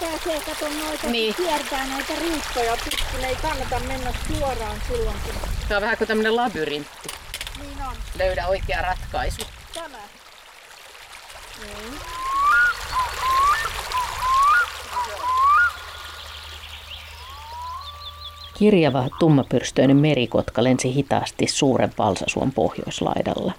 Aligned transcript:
Pääsee, 0.00 0.40
kato 0.40 0.68
noita, 0.68 1.06
Niin. 1.06 1.34
kiertää 1.34 1.86
näitä 1.86 2.12
riittoja 2.20 2.76
pitkin. 2.84 3.24
Ei 3.24 3.36
kannata 3.36 3.80
mennä 3.80 4.12
suoraan 4.28 4.76
silloin, 4.88 5.16
kun 5.24 5.34
Tämä 5.68 5.76
on 5.78 5.82
vähän 5.82 5.98
kuin 5.98 6.08
tämmöinen 6.08 6.36
labyrintti. 6.36 7.08
niin 7.62 7.78
on. 7.88 7.96
Löydä 8.18 8.46
oikea 8.46 8.82
ratkaisu. 8.82 9.42
Tämä. 9.74 9.98
Niin. 11.62 12.00
Kirjava 18.58 19.08
tummapyrstöinen 19.18 19.96
merikotka 19.96 20.64
lensi 20.64 20.94
hitaasti 20.94 21.46
suuren 21.46 21.92
valsasuon 21.98 22.52
pohjoislaidalla. 22.52 23.52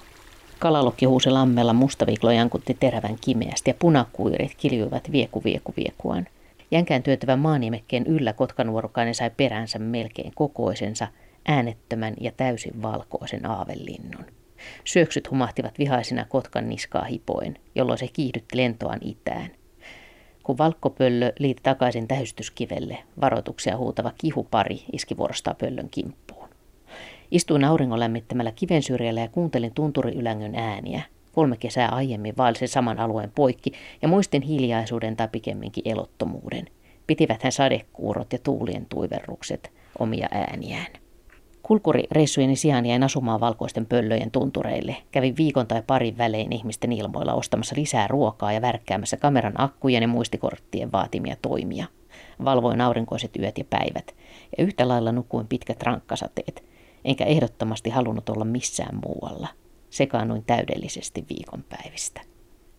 Kalalokki 0.60 1.06
huusi 1.06 1.29
lammella, 1.29 1.74
mustaviklo 1.74 2.32
jankutti 2.32 2.78
terävän 2.79 3.16
kimeästi 3.21 3.70
ja 3.70 3.74
punakuirit 3.79 4.56
kiljuivat 4.57 5.12
vieku 5.12 5.43
vieku 5.43 5.74
viekuaan. 5.78 6.28
Jänkään 6.71 7.04
työtävän 7.04 7.39
maanimekkeen 7.39 8.06
yllä 8.06 8.34
kotkanuorukainen 8.34 9.15
sai 9.15 9.32
peränsä 9.38 9.79
melkein 9.79 10.32
kokoisensa, 10.36 11.07
äänettömän 11.48 12.14
ja 12.21 12.32
täysin 12.32 12.82
valkoisen 12.82 13.46
aavelinnun. 13.46 14.26
Syöksyt 14.84 15.32
humahtivat 15.32 15.79
vihaisina 15.79 16.26
kotkan 16.29 16.70
niskaa 16.70 17.04
hipoen, 17.04 17.57
jolloin 17.76 18.00
se 18.00 18.07
kiihdytti 18.14 18.57
lentoaan 18.57 19.00
itään. 19.01 19.50
Kun 20.43 20.57
valkkopöllö 20.57 21.34
liiti 21.40 21.64
takaisin 21.64 22.07
tähystyskivelle, 22.07 22.98
varoituksia 23.21 23.78
huutava 23.78 24.12
kihupari 24.18 24.84
iski 24.93 25.18
vuorostaan 25.18 25.56
pöllön 25.56 25.90
kimppuun. 25.90 26.35
Istuin 27.32 27.64
auringon 27.64 28.00
lämmittämällä 28.00 28.52
kiven 28.52 28.84
syrjällä 28.84 29.21
ja 29.21 29.28
kuuntelin 29.28 29.74
tunturiylängön 29.74 30.56
ääniä. 30.56 31.02
Kolme 31.32 31.57
kesää 31.57 31.89
aiemmin 31.89 32.38
vaelsin 32.38 32.67
saman 32.67 33.00
alueen 33.00 33.31
poikki 33.36 33.72
ja 34.02 34.08
muistin 34.08 34.42
hiljaisuuden 34.42 35.16
tai 35.16 35.28
pikemminkin 35.31 35.84
elottomuuden. 35.86 36.68
Pitiväthän 37.08 37.52
sadekuurot 37.52 38.34
ja 38.34 38.40
tuulien 38.44 38.86
tuiverrukset 38.86 39.72
omia 40.00 40.28
ääniään. 40.31 40.88
Kulkurireissujeni 41.64 42.56
sijaan 42.56 42.86
jäin 42.86 43.03
asumaan 43.03 43.40
valkoisten 43.40 43.86
pöllöjen 43.86 44.31
tuntureille. 44.31 44.96
Kävin 45.12 45.38
viikon 45.38 45.68
tai 45.68 45.84
parin 45.88 46.18
välein 46.18 46.53
ihmisten 46.53 46.92
ilmoilla 46.92 47.34
ostamassa 47.34 47.76
lisää 47.78 48.08
ruokaa 48.08 48.53
ja 48.53 48.62
värkkäämässä 48.62 49.18
kameran 49.18 49.62
akkujen 49.62 50.02
ja 50.02 50.08
muistikorttien 50.08 50.92
vaatimia 50.92 51.36
toimia. 51.42 51.86
Valvoin 52.46 52.81
aurinkoiset 52.81 53.31
yöt 53.40 53.58
ja 53.58 53.64
päivät 53.70 54.16
ja 54.58 54.64
yhtä 54.64 54.88
lailla 54.88 55.12
nukuin 55.12 55.48
pitkät 55.48 55.84
rankkasateet, 55.84 56.64
enkä 57.06 57.25
ehdottomasti 57.25 57.89
halunnut 57.89 58.30
olla 58.30 58.45
missään 58.45 59.00
muualla. 59.06 59.48
Sekaannuin 59.89 60.44
täydellisesti 60.45 61.25
viikonpäivistä. 61.30 62.22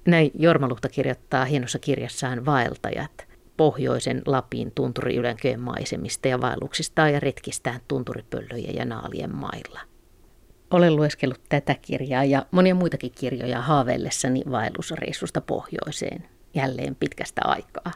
Näin 0.07 0.31
Jormaluhta 0.35 0.89
kirjoittaa 0.89 1.45
hienossa 1.45 1.79
kirjassaan 1.79 2.47
Vaeltajat– 2.47 3.27
pohjoisen 3.57 4.23
Lapin 4.27 4.73
tunturiylänkön 4.75 5.61
maisemista 5.61 6.29
ja 6.29 6.41
vaelluksistaan 6.41 7.13
ja 7.13 7.21
retkistään 7.21 7.81
tunturipöllöjen 7.89 8.75
ja 8.75 8.85
naalien 8.85 9.35
mailla. 9.35 9.81
Olen 10.71 10.97
lueskellut 10.97 11.41
tätä 11.49 11.75
kirjaa 11.83 12.25
ja 12.25 12.47
monia 12.51 12.75
muitakin 12.75 13.13
kirjoja 13.19 13.61
haaveillessani 13.61 14.43
vaellusreissusta 14.51 15.41
pohjoiseen, 15.41 16.29
jälleen 16.55 16.95
pitkästä 16.95 17.41
aikaa. 17.45 17.93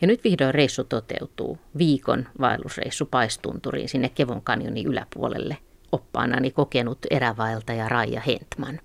Ja 0.00 0.06
nyt 0.06 0.24
vihdoin 0.24 0.54
reissu 0.54 0.84
toteutuu. 0.84 1.58
Viikon 1.78 2.28
vaellusreissu 2.40 3.06
paistunturiin 3.06 3.88
sinne 3.88 4.08
Kevon 4.08 4.42
kanjonin 4.42 4.86
yläpuolelle. 4.86 5.56
Oppaanani 5.92 6.50
kokenut 6.50 6.98
erävaeltaja 7.10 7.88
Raija 7.88 8.20
Hentman. 8.20 8.80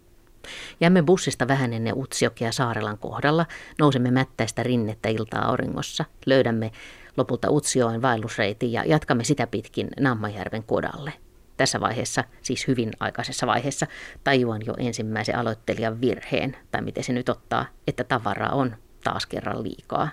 Jäämme 0.79 1.01
bussista 1.01 1.47
vähän 1.47 1.73
ennen 1.73 1.97
Utsiokea 1.97 2.51
Saarelan 2.51 2.97
kohdalla, 2.97 3.45
nousemme 3.79 4.11
mättäistä 4.11 4.63
rinnettä 4.63 5.09
iltaa 5.09 5.45
auringossa, 5.45 6.05
löydämme 6.25 6.71
lopulta 7.17 7.51
Utsioen 7.51 8.01
vaellusreitin 8.01 8.71
ja 8.71 8.83
jatkamme 8.85 9.23
sitä 9.23 9.47
pitkin 9.47 9.87
Nammajärven 9.99 10.63
kodalle. 10.63 11.13
Tässä 11.57 11.79
vaiheessa, 11.79 12.23
siis 12.41 12.67
hyvin 12.67 12.91
aikaisessa 12.99 13.47
vaiheessa, 13.47 13.87
tajuan 14.23 14.61
jo 14.65 14.73
ensimmäisen 14.77 15.37
aloittelijan 15.37 16.01
virheen, 16.01 16.57
tai 16.71 16.81
miten 16.81 17.03
se 17.03 17.13
nyt 17.13 17.29
ottaa, 17.29 17.65
että 17.87 18.03
tavaraa 18.03 18.51
on 18.51 18.75
taas 19.03 19.25
kerran 19.25 19.63
liikaa. 19.63 20.09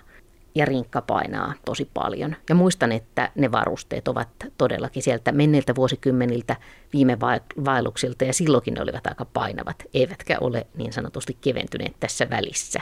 Ja 0.55 0.65
rinkka 0.65 1.01
painaa 1.01 1.53
tosi 1.65 1.89
paljon. 1.93 2.35
Ja 2.49 2.55
muistan, 2.55 2.91
että 2.91 3.31
ne 3.35 3.51
varusteet 3.51 4.07
ovat 4.07 4.29
todellakin 4.57 5.03
sieltä 5.03 5.31
menneiltä 5.31 5.75
vuosikymmeniltä 5.75 6.55
viime 6.93 7.19
vaelluksilta, 7.65 8.25
ja 8.25 8.33
silloinkin 8.33 8.73
ne 8.73 8.81
olivat 8.81 9.07
aika 9.07 9.25
painavat, 9.25 9.83
eivätkä 9.93 10.37
ole 10.41 10.67
niin 10.77 10.93
sanotusti 10.93 11.37
keventyneet 11.41 11.95
tässä 11.99 12.29
välissä. 12.29 12.81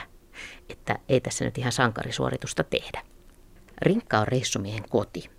Että 0.68 0.98
ei 1.08 1.20
tässä 1.20 1.44
nyt 1.44 1.58
ihan 1.58 1.72
sankarisuoritusta 1.72 2.64
tehdä. 2.64 3.02
Rinkka 3.82 4.18
on 4.18 4.28
reissumiehen 4.28 4.84
koti. 4.88 5.30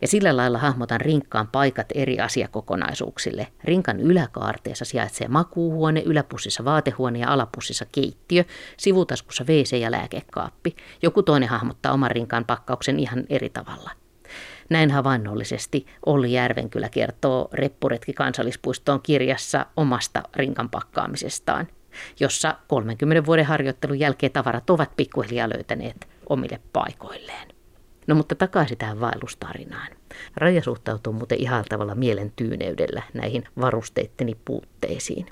Ja 0.00 0.08
sillä 0.08 0.36
lailla 0.36 0.58
hahmotan 0.58 1.00
rinkkaan 1.00 1.48
paikat 1.48 1.86
eri 1.94 2.20
asiakokonaisuuksille. 2.20 3.46
Rinkan 3.64 4.00
yläkaarteessa 4.00 4.84
sijaitsee 4.84 5.28
makuuhuone, 5.28 6.02
yläpussissa 6.06 6.64
vaatehuone 6.64 7.18
ja 7.18 7.32
alapussissa 7.32 7.86
keittiö, 7.92 8.44
sivutaskussa 8.76 9.44
WC 9.44 9.72
ja 9.80 9.90
lääkekaappi. 9.90 10.76
Joku 11.02 11.22
toinen 11.22 11.48
hahmottaa 11.48 11.92
oman 11.92 12.10
rinkan 12.10 12.44
pakkauksen 12.44 12.98
ihan 12.98 13.24
eri 13.28 13.50
tavalla. 13.50 13.90
Näin 14.70 14.90
havainnollisesti 14.90 15.86
Olli 16.06 16.32
Järvenkylä 16.32 16.88
kertoo 16.88 17.48
Reppuretki 17.52 18.12
kansallispuistoon 18.12 19.00
kirjassa 19.02 19.66
omasta 19.76 20.22
rinkan 20.36 20.70
pakkaamisestaan, 20.70 21.68
jossa 22.20 22.56
30 22.68 23.26
vuoden 23.26 23.44
harjoittelun 23.44 24.00
jälkeen 24.00 24.32
tavarat 24.32 24.70
ovat 24.70 24.96
pikkuhiljaa 24.96 25.48
löytäneet 25.48 26.08
omille 26.28 26.60
paikoilleen. 26.72 27.59
No 28.06 28.14
mutta 28.14 28.34
takaisin 28.34 28.78
tähän 28.78 29.00
vaellustarinaan. 29.00 29.88
Raja 30.36 30.62
suhtautuu 30.62 31.12
muuten 31.12 31.40
ihaltavalla 31.40 31.94
mielen 31.94 32.32
tyyneydellä 32.36 33.02
näihin 33.14 33.44
varusteitteni 33.60 34.34
puutteisiin. 34.44 35.26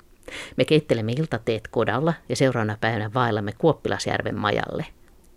Me 0.57 0.65
keittelemme 0.65 1.11
iltateet 1.11 1.67
kodalla 1.67 2.13
ja 2.29 2.35
seuraavana 2.35 2.77
päivänä 2.81 3.11
vaellamme 3.13 3.51
Kuoppilasjärven 3.57 4.39
majalle. 4.39 4.85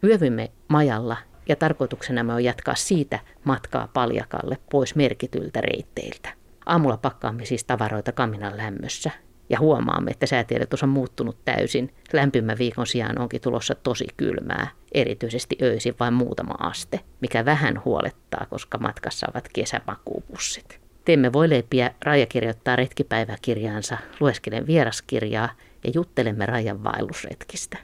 Yövymme 0.04 0.50
majalla 0.68 1.16
ja 1.48 1.56
tarkoituksena 1.56 2.34
on 2.34 2.44
jatkaa 2.44 2.74
siitä 2.74 3.20
matkaa 3.44 3.88
paljakalle 3.88 4.58
pois 4.70 4.94
merkityltä 4.94 5.60
reitteiltä. 5.60 6.32
Aamulla 6.66 6.96
pakkaamme 6.96 7.44
siis 7.44 7.64
tavaroita 7.64 8.12
kaminan 8.12 8.56
lämmössä 8.56 9.10
ja 9.48 9.58
huomaamme, 9.58 10.10
että 10.10 10.26
säätiedotus 10.26 10.82
on 10.82 10.88
muuttunut 10.88 11.44
täysin. 11.44 11.94
Lämpimän 12.12 12.58
viikon 12.58 12.86
sijaan 12.86 13.18
onkin 13.18 13.40
tulossa 13.40 13.74
tosi 13.74 14.06
kylmää, 14.16 14.68
erityisesti 14.94 15.56
öisin 15.62 15.94
vain 16.00 16.14
muutama 16.14 16.54
aste, 16.58 17.00
mikä 17.20 17.44
vähän 17.44 17.84
huolettaa, 17.84 18.46
koska 18.50 18.78
matkassa 18.78 19.26
ovat 19.30 19.48
kesämakuupussit. 19.52 20.80
Teemme 21.04 21.32
voileipiä, 21.32 21.94
Raija 22.00 22.26
kirjoittaa 22.26 22.76
retkipäiväkirjaansa, 22.76 23.98
lueskelen 24.20 24.66
vieraskirjaa 24.66 25.48
ja 25.84 25.90
juttelemme 25.94 26.46
Rajan 26.46 26.84
vaellusretkistä. 26.84 27.78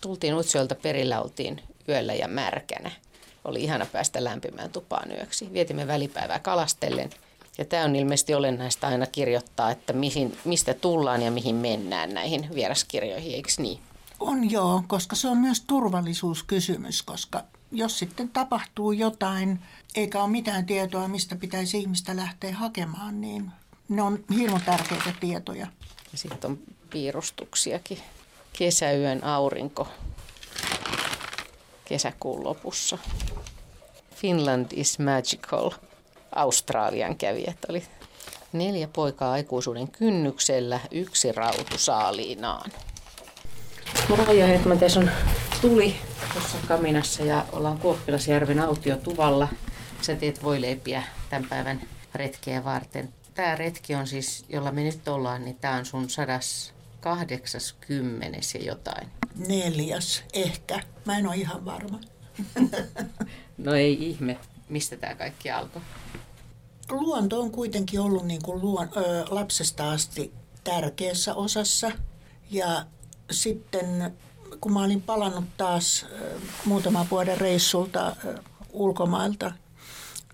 Tultiin 0.00 0.34
Utsiolta 0.34 0.74
perillä, 0.74 1.20
oltiin 1.20 1.60
yöllä 1.88 2.14
ja 2.14 2.28
märkänä. 2.28 2.90
Oli 3.44 3.62
ihana 3.62 3.86
päästä 3.86 4.24
lämpimään 4.24 4.70
tupaan 4.70 5.10
yöksi. 5.10 5.52
Vietimme 5.52 5.86
välipäivää 5.86 6.38
kalastellen 6.38 7.10
ja 7.58 7.64
tämä 7.64 7.84
on 7.84 7.96
ilmeisesti 7.96 8.34
olennaista 8.34 8.86
aina 8.86 9.06
kirjoittaa, 9.06 9.70
että 9.70 9.92
mihin, 9.92 10.38
mistä 10.44 10.74
tullaan 10.74 11.22
ja 11.22 11.30
mihin 11.30 11.54
mennään 11.54 12.14
näihin 12.14 12.48
vieraskirjoihin, 12.54 13.34
eikö 13.34 13.48
niin? 13.58 13.78
On 14.20 14.50
joo, 14.50 14.82
koska 14.86 15.16
se 15.16 15.28
on 15.28 15.38
myös 15.38 15.60
turvallisuuskysymys, 15.60 17.02
koska 17.02 17.44
jos 17.72 17.98
sitten 17.98 18.28
tapahtuu 18.28 18.92
jotain, 18.92 19.62
eikä 19.94 20.22
ole 20.22 20.30
mitään 20.30 20.66
tietoa, 20.66 21.08
mistä 21.08 21.36
pitäisi 21.36 21.78
ihmistä 21.78 22.16
lähteä 22.16 22.54
hakemaan, 22.54 23.20
niin 23.20 23.50
ne 23.88 24.02
on 24.02 24.24
hirmu 24.34 24.58
tärkeitä 24.64 25.12
tietoja. 25.20 25.66
Ja 26.12 26.18
sitten 26.18 26.50
on 26.50 26.58
piirustuksiakin. 26.90 27.98
Kesäyön 28.58 29.24
aurinko 29.24 29.88
kesäkuun 31.88 32.44
lopussa. 32.44 32.98
Finland 34.14 34.66
is 34.72 34.98
magical. 34.98 35.70
Australian 36.32 37.16
kävijät 37.16 37.58
oli 37.68 37.84
neljä 38.52 38.88
poikaa 38.88 39.32
aikuisuuden 39.32 39.88
kynnyksellä, 39.88 40.80
yksi 40.90 41.32
rautu 41.32 41.78
saaliinaan. 41.78 42.70
Raija 44.14 44.46
Hetman, 44.46 44.78
tässä 44.78 45.00
on 45.00 45.10
tuli 45.60 45.96
tuossa 46.32 46.58
kaminassa 46.68 47.22
ja 47.22 47.46
ollaan 47.52 47.78
Kuoppilasjärven 47.78 48.60
autiotuvalla. 48.60 49.48
Sä 50.02 50.16
teet 50.16 50.42
voileipiä 50.42 51.02
tämän 51.30 51.48
päivän 51.48 51.80
retkeä 52.14 52.64
varten. 52.64 53.08
Tämä 53.34 53.54
retki 53.54 53.94
on 53.94 54.06
siis, 54.06 54.44
jolla 54.48 54.72
me 54.72 54.82
nyt 54.82 55.08
ollaan, 55.08 55.44
niin 55.44 55.56
tämä 55.56 55.74
on 55.74 55.86
sun 55.86 56.10
180 56.10 58.38
ja 58.54 58.64
jotain. 58.64 59.08
Neljäs 59.48 60.24
ehkä. 60.32 60.80
Mä 61.04 61.18
en 61.18 61.26
ole 61.26 61.36
ihan 61.36 61.64
varma. 61.64 62.00
no 63.58 63.74
ei 63.74 64.08
ihme. 64.08 64.38
Mistä 64.68 64.96
tämä 64.96 65.14
kaikki 65.14 65.50
alkoi? 65.50 65.82
Luonto 66.90 67.40
on 67.40 67.50
kuitenkin 67.50 68.00
ollut 68.00 68.26
niin 68.26 68.42
kuin 68.42 68.62
luon, 68.62 68.88
ö, 68.96 69.24
lapsesta 69.28 69.90
asti 69.90 70.32
tärkeässä 70.64 71.34
osassa. 71.34 71.92
Ja 72.50 72.86
sitten 73.30 74.12
kun 74.60 74.72
mä 74.72 74.84
olin 74.84 75.02
palannut 75.02 75.44
taas 75.56 76.06
muutaman 76.64 77.06
vuoden 77.10 77.38
reissulta 77.38 78.16
ulkomailta 78.72 79.52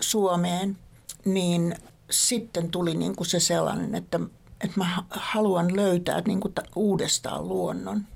Suomeen, 0.00 0.78
niin 1.24 1.74
sitten 2.10 2.70
tuli 2.70 2.94
niin 2.94 3.16
kuin 3.16 3.26
se 3.26 3.40
sellainen, 3.40 3.94
että, 3.94 4.20
että 4.64 4.80
mä 4.80 5.02
haluan 5.10 5.76
löytää 5.76 6.22
niin 6.26 6.40
kuin 6.40 6.54
uudestaan 6.76 7.48
luonnon. 7.48 8.06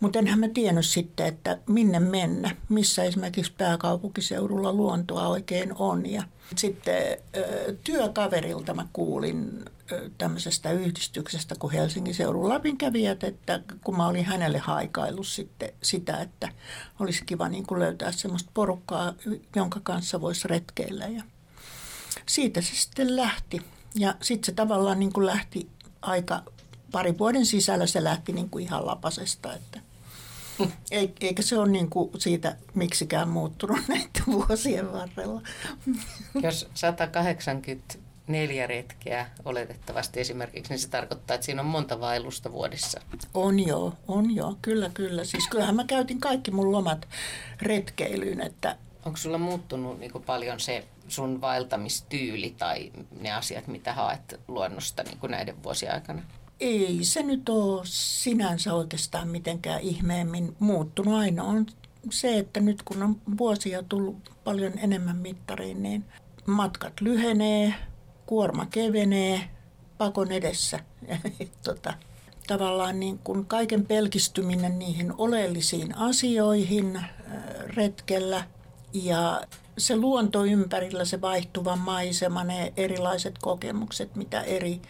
Mutta 0.00 0.18
enhän 0.18 0.38
mä 0.38 0.48
tiennyt 0.48 0.86
sitten, 0.86 1.26
että 1.26 1.58
minne 1.66 2.00
mennä, 2.00 2.56
missä 2.68 3.04
esimerkiksi 3.04 3.52
pääkaupunkiseudulla 3.58 4.72
luontoa 4.72 5.28
oikein 5.28 5.74
on. 5.78 6.10
Ja 6.10 6.22
sitten 6.56 7.18
työkaverilta 7.84 8.74
mä 8.74 8.86
kuulin 8.92 9.64
tämmöisestä 10.18 10.70
yhdistyksestä 10.70 11.54
kuin 11.58 11.72
Helsingin 11.72 12.14
seudun 12.14 12.48
Lapin 12.48 12.78
kävijät, 12.78 13.24
että 13.24 13.60
kun 13.84 13.96
mä 13.96 14.06
olin 14.06 14.24
hänelle 14.24 14.58
haikaillut 14.58 15.26
sitten 15.26 15.72
sitä, 15.82 16.16
että 16.16 16.48
olisi 17.00 17.24
kiva 17.24 17.48
niin 17.48 17.66
kuin 17.66 17.80
löytää 17.80 18.12
semmoista 18.12 18.50
porukkaa, 18.54 19.14
jonka 19.56 19.80
kanssa 19.82 20.20
voisi 20.20 20.48
retkeillä. 20.48 21.06
Ja 21.06 21.22
siitä 22.26 22.60
se 22.60 22.74
sitten 22.74 23.16
lähti. 23.16 23.62
Ja 23.94 24.14
sitten 24.22 24.46
se 24.46 24.52
tavallaan 24.52 24.98
niin 24.98 25.12
kuin 25.12 25.26
lähti 25.26 25.68
aika 26.02 26.42
pari 26.92 27.18
vuoden 27.18 27.46
sisällä 27.46 27.86
se 27.86 28.04
lähti 28.04 28.32
niin 28.32 28.50
kuin 28.50 28.64
ihan 28.64 28.86
lapasesta, 28.86 29.54
että 29.54 29.80
eikä 31.20 31.42
se 31.42 31.58
ole 31.58 31.68
niin 31.68 31.90
kuin 31.90 32.10
siitä 32.18 32.56
miksikään 32.74 33.28
muuttunut 33.28 33.80
näiden 33.88 34.22
vuosien 34.26 34.92
varrella. 34.92 35.42
Jos 36.42 36.68
184 38.28 38.66
retkeä 38.66 39.26
oletettavasti 39.44 40.20
esimerkiksi, 40.20 40.72
niin 40.72 40.78
se 40.78 40.88
tarkoittaa, 40.88 41.34
että 41.34 41.44
siinä 41.44 41.62
on 41.62 41.66
monta 41.66 42.00
vaellusta 42.00 42.52
vuodessa. 42.52 43.00
On 43.34 43.66
joo, 43.66 43.92
on 44.08 44.34
joo, 44.34 44.56
kyllä 44.62 44.90
kyllä. 44.94 45.24
Siis 45.24 45.48
kyllähän 45.48 45.76
mä 45.76 45.84
käytin 45.84 46.20
kaikki 46.20 46.50
mun 46.50 46.72
lomat 46.72 47.08
retkeilyyn, 47.62 48.40
että 48.40 48.76
Onko 49.04 49.16
sulla 49.16 49.38
muuttunut 49.38 49.98
niin 49.98 50.12
paljon 50.26 50.60
se 50.60 50.84
sun 51.08 51.40
vaeltamistyyli 51.40 52.54
tai 52.58 52.92
ne 53.20 53.32
asiat, 53.32 53.66
mitä 53.66 53.92
haet 53.92 54.40
luonnosta 54.48 55.02
niin 55.02 55.30
näiden 55.30 55.62
vuosien 55.62 55.94
aikana? 55.94 56.22
Ei 56.60 56.98
se 57.02 57.22
nyt 57.22 57.48
ole 57.48 57.82
sinänsä 57.84 58.74
oikeastaan 58.74 59.28
mitenkään 59.28 59.80
ihmeemmin 59.80 60.56
muuttunut. 60.58 61.14
Ainoa 61.14 61.48
on 61.48 61.66
se, 62.10 62.38
että 62.38 62.60
nyt 62.60 62.82
kun 62.82 63.02
on 63.02 63.16
vuosia 63.38 63.82
tullut 63.82 64.30
paljon 64.44 64.72
enemmän 64.78 65.16
mittariin, 65.16 65.82
niin 65.82 66.04
matkat 66.46 67.00
lyhenee, 67.00 67.74
kuorma 68.28 68.66
kevenee 68.66 69.40
pakon 69.98 70.32
edessä. 70.32 70.80
tota, 71.64 71.94
tavallaan 72.46 73.00
niin 73.00 73.18
kuin 73.18 73.46
kaiken 73.46 73.86
pelkistyminen 73.86 74.78
niihin 74.78 75.14
oleellisiin 75.18 75.98
asioihin 75.98 76.96
äh, 76.96 77.06
retkellä 77.66 78.44
ja 78.92 79.40
se 79.78 79.96
luonto 79.96 80.44
ympärillä, 80.44 81.04
se 81.04 81.20
vaihtuva 81.20 81.76
maisema, 81.76 82.44
ne 82.44 82.72
erilaiset 82.76 83.38
kokemukset, 83.38 84.16
mitä 84.16 84.40
eri 84.40 84.80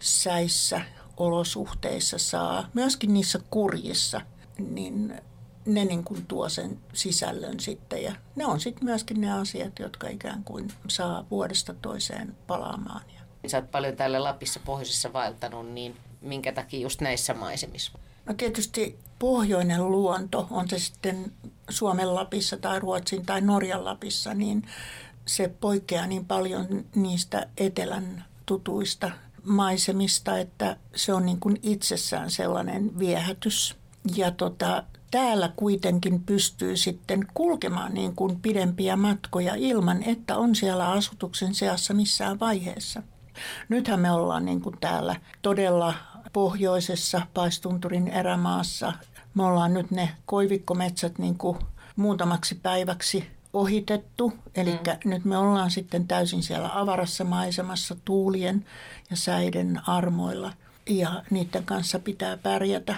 säissä 0.00 0.80
olosuhteissa 1.16 2.18
saa, 2.18 2.68
myöskin 2.74 3.14
niissä 3.14 3.40
kurjissa, 3.50 4.20
niin 4.58 5.20
ne 5.68 5.84
niin 5.84 6.04
kuin 6.04 6.26
tuo 6.26 6.48
sen 6.48 6.78
sisällön 6.92 7.60
sitten. 7.60 8.02
Ja 8.02 8.12
ne 8.36 8.46
on 8.46 8.60
sitten 8.60 8.84
myöskin 8.84 9.20
ne 9.20 9.32
asiat, 9.32 9.78
jotka 9.78 10.08
ikään 10.08 10.44
kuin 10.44 10.68
saa 10.88 11.26
vuodesta 11.30 11.74
toiseen 11.74 12.36
palaamaan. 12.46 13.00
Sä 13.46 13.58
oot 13.58 13.70
paljon 13.70 13.96
täällä 13.96 14.24
Lapissa 14.24 14.60
pohjoisessa 14.64 15.12
vaeltanut, 15.12 15.70
niin 15.70 15.96
minkä 16.20 16.52
takia 16.52 16.80
just 16.80 17.00
näissä 17.00 17.34
maisemissa? 17.34 17.92
No 18.26 18.34
tietysti 18.34 18.98
pohjoinen 19.18 19.90
luonto, 19.90 20.46
on 20.50 20.68
se 20.68 20.78
sitten 20.78 21.32
Suomen 21.70 22.14
Lapissa 22.14 22.56
tai 22.56 22.80
Ruotsin 22.80 23.26
tai 23.26 23.40
Norjan 23.40 23.84
Lapissa, 23.84 24.34
niin 24.34 24.66
se 25.26 25.48
poikkeaa 25.60 26.06
niin 26.06 26.24
paljon 26.24 26.84
niistä 26.94 27.48
etelän 27.56 28.24
tutuista 28.46 29.10
maisemista, 29.44 30.38
että 30.38 30.76
se 30.94 31.12
on 31.12 31.26
niin 31.26 31.40
kuin 31.40 31.58
itsessään 31.62 32.30
sellainen 32.30 32.98
viehätys. 32.98 33.76
Ja 34.16 34.30
tota, 34.30 34.84
täällä 35.10 35.52
kuitenkin 35.56 36.22
pystyy 36.22 36.76
sitten 36.76 37.26
kulkemaan 37.34 37.94
niin 37.94 38.16
kuin 38.16 38.40
pidempiä 38.40 38.96
matkoja 38.96 39.54
ilman, 39.54 40.02
että 40.02 40.36
on 40.36 40.54
siellä 40.54 40.90
asutuksen 40.90 41.54
seassa 41.54 41.94
missään 41.94 42.40
vaiheessa. 42.40 43.02
Nythän 43.68 44.00
me 44.00 44.10
ollaan 44.10 44.44
niin 44.44 44.60
kuin 44.60 44.76
täällä 44.80 45.16
todella 45.42 45.94
pohjoisessa 46.32 47.22
paistunturin 47.34 48.08
erämaassa. 48.08 48.92
Me 49.34 49.44
ollaan 49.44 49.74
nyt 49.74 49.90
ne 49.90 50.10
koivikkometsät 50.26 51.18
niin 51.18 51.38
kuin 51.38 51.58
muutamaksi 51.96 52.54
päiväksi 52.54 53.30
ohitettu. 53.52 54.32
Eli 54.54 54.70
mm. 54.70 55.10
nyt 55.10 55.24
me 55.24 55.36
ollaan 55.36 55.70
sitten 55.70 56.08
täysin 56.08 56.42
siellä 56.42 56.70
avarassa 56.74 57.24
maisemassa 57.24 57.96
tuulien 58.04 58.64
ja 59.10 59.16
säiden 59.16 59.80
armoilla 59.88 60.52
ja 60.88 61.22
niiden 61.30 61.64
kanssa 61.64 61.98
pitää 61.98 62.36
pärjätä. 62.36 62.96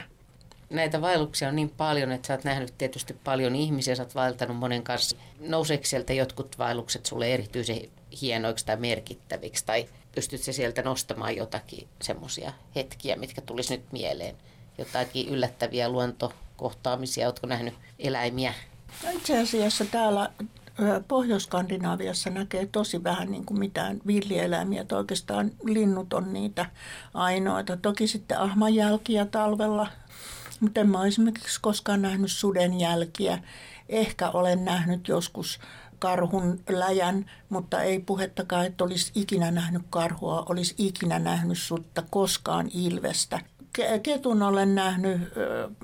Näitä 0.71 1.01
vaelluksia 1.01 1.49
on 1.49 1.57
niin 1.57 1.71
paljon, 1.71 2.13
että 2.13 2.27
sä 2.27 2.35
oot 2.35 2.45
nähnyt 2.45 2.75
tietysti 2.79 3.17
paljon 3.25 3.57
ihmisiä, 3.57 3.95
sä 3.95 4.03
oot 4.03 4.15
vaeltanut 4.15 4.57
monen 4.57 4.83
kanssa. 4.83 5.17
Nouseeko 5.41 5.85
sieltä 5.85 6.13
jotkut 6.13 6.59
vaellukset 6.59 7.07
sulle 7.07 7.35
erityisen 7.35 7.81
hienoiksi 8.23 8.67
tai 8.67 8.77
merkittäviksi 8.77 9.67
tai 9.67 9.89
pystyt 10.15 10.43
se 10.43 10.53
sieltä 10.53 10.83
nostamaan 10.83 11.37
jotakin 11.37 11.89
semmoisia 12.03 12.53
hetkiä, 12.77 13.17
mitkä 13.17 13.41
tulisi 13.41 13.77
nyt 13.77 13.93
mieleen? 13.93 14.37
Jotakin 14.79 15.29
yllättäviä 15.29 15.89
luontokohtaamisia, 15.89 17.27
ootko 17.27 17.47
nähnyt 17.47 17.75
eläimiä? 17.99 18.55
No 19.05 19.11
itse 19.11 19.41
asiassa 19.41 19.85
täällä 19.85 20.31
Pohjois-Skandinaaviassa 21.09 22.31
näkee 22.31 22.67
tosi 22.67 23.05
vähän 23.05 23.31
niin 23.31 23.45
kuin 23.45 23.59
mitään 23.59 24.01
villieläimiä, 24.07 24.83
että 24.83 24.97
oikeastaan 24.97 25.51
linnut 25.65 26.13
on 26.13 26.33
niitä 26.33 26.67
ainoita. 27.15 27.77
Toki 27.77 28.07
sitten 28.07 28.39
ahmanjälkiä 28.39 29.27
talvella, 29.27 29.87
mutta 30.61 30.81
en 30.81 30.91
mä 30.91 31.07
esimerkiksi 31.07 31.61
koskaan 31.61 32.03
nähnyt 32.03 32.33
suden 32.33 32.81
jälkiä. 32.81 33.39
Ehkä 33.89 34.31
olen 34.31 34.65
nähnyt 34.65 35.09
joskus 35.09 35.61
karhun 35.99 36.61
läjän, 36.69 37.31
mutta 37.49 37.83
ei 37.83 38.01
puhettakaan, 38.01 38.67
että 38.67 38.85
olisi 38.85 39.13
ikinä 39.15 39.51
nähnyt 39.51 39.83
karhua, 39.91 40.47
olisi 40.49 40.75
ikinä 40.79 41.19
nähnyt 41.19 41.59
sutta, 41.59 42.03
koskaan 42.11 42.71
ilvestä. 42.75 43.41
Ketun 44.03 44.43
olen 44.43 44.75
nähnyt 44.75 45.21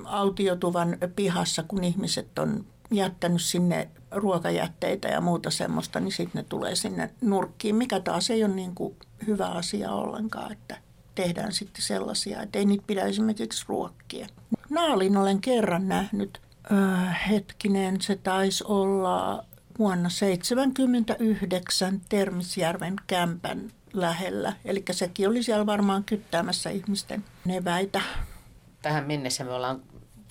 autiotuvan 0.04 0.98
pihassa, 1.16 1.62
kun 1.62 1.84
ihmiset 1.84 2.38
on 2.38 2.66
jättänyt 2.90 3.42
sinne 3.42 3.88
ruokajätteitä 4.10 5.08
ja 5.08 5.20
muuta 5.20 5.50
semmoista, 5.50 6.00
niin 6.00 6.12
sitten 6.12 6.42
ne 6.42 6.46
tulee 6.48 6.74
sinne 6.74 7.10
nurkkiin, 7.20 7.74
mikä 7.76 8.00
taas 8.00 8.30
ei 8.30 8.44
ole 8.44 8.54
niin 8.54 8.74
kuin 8.74 8.96
hyvä 9.26 9.46
asia 9.46 9.90
ollenkaan, 9.90 10.52
että 10.52 10.85
tehdään 11.16 11.52
sitten 11.52 11.82
sellaisia, 11.82 12.42
että 12.42 12.58
ei 12.58 12.64
niitä 12.64 12.84
pidä 12.86 13.04
esimerkiksi 13.04 13.64
ruokkia. 13.68 14.26
Naalin 14.70 15.16
olen 15.16 15.40
kerran 15.40 15.88
nähnyt, 15.88 16.40
öö, 16.72 16.78
hetkinen, 17.28 18.00
se 18.00 18.16
taisi 18.16 18.64
olla 18.66 19.44
vuonna 19.78 20.08
1979 20.08 22.00
Termisjärven 22.08 22.96
kämpän 23.06 23.70
lähellä. 23.92 24.52
Eli 24.64 24.84
sekin 24.90 25.28
oli 25.28 25.42
siellä 25.42 25.66
varmaan 25.66 26.04
kyttäämässä 26.04 26.70
ihmisten 26.70 27.24
neväitä. 27.44 28.00
Tähän 28.82 29.06
mennessä 29.06 29.44
me 29.44 29.52
ollaan 29.52 29.82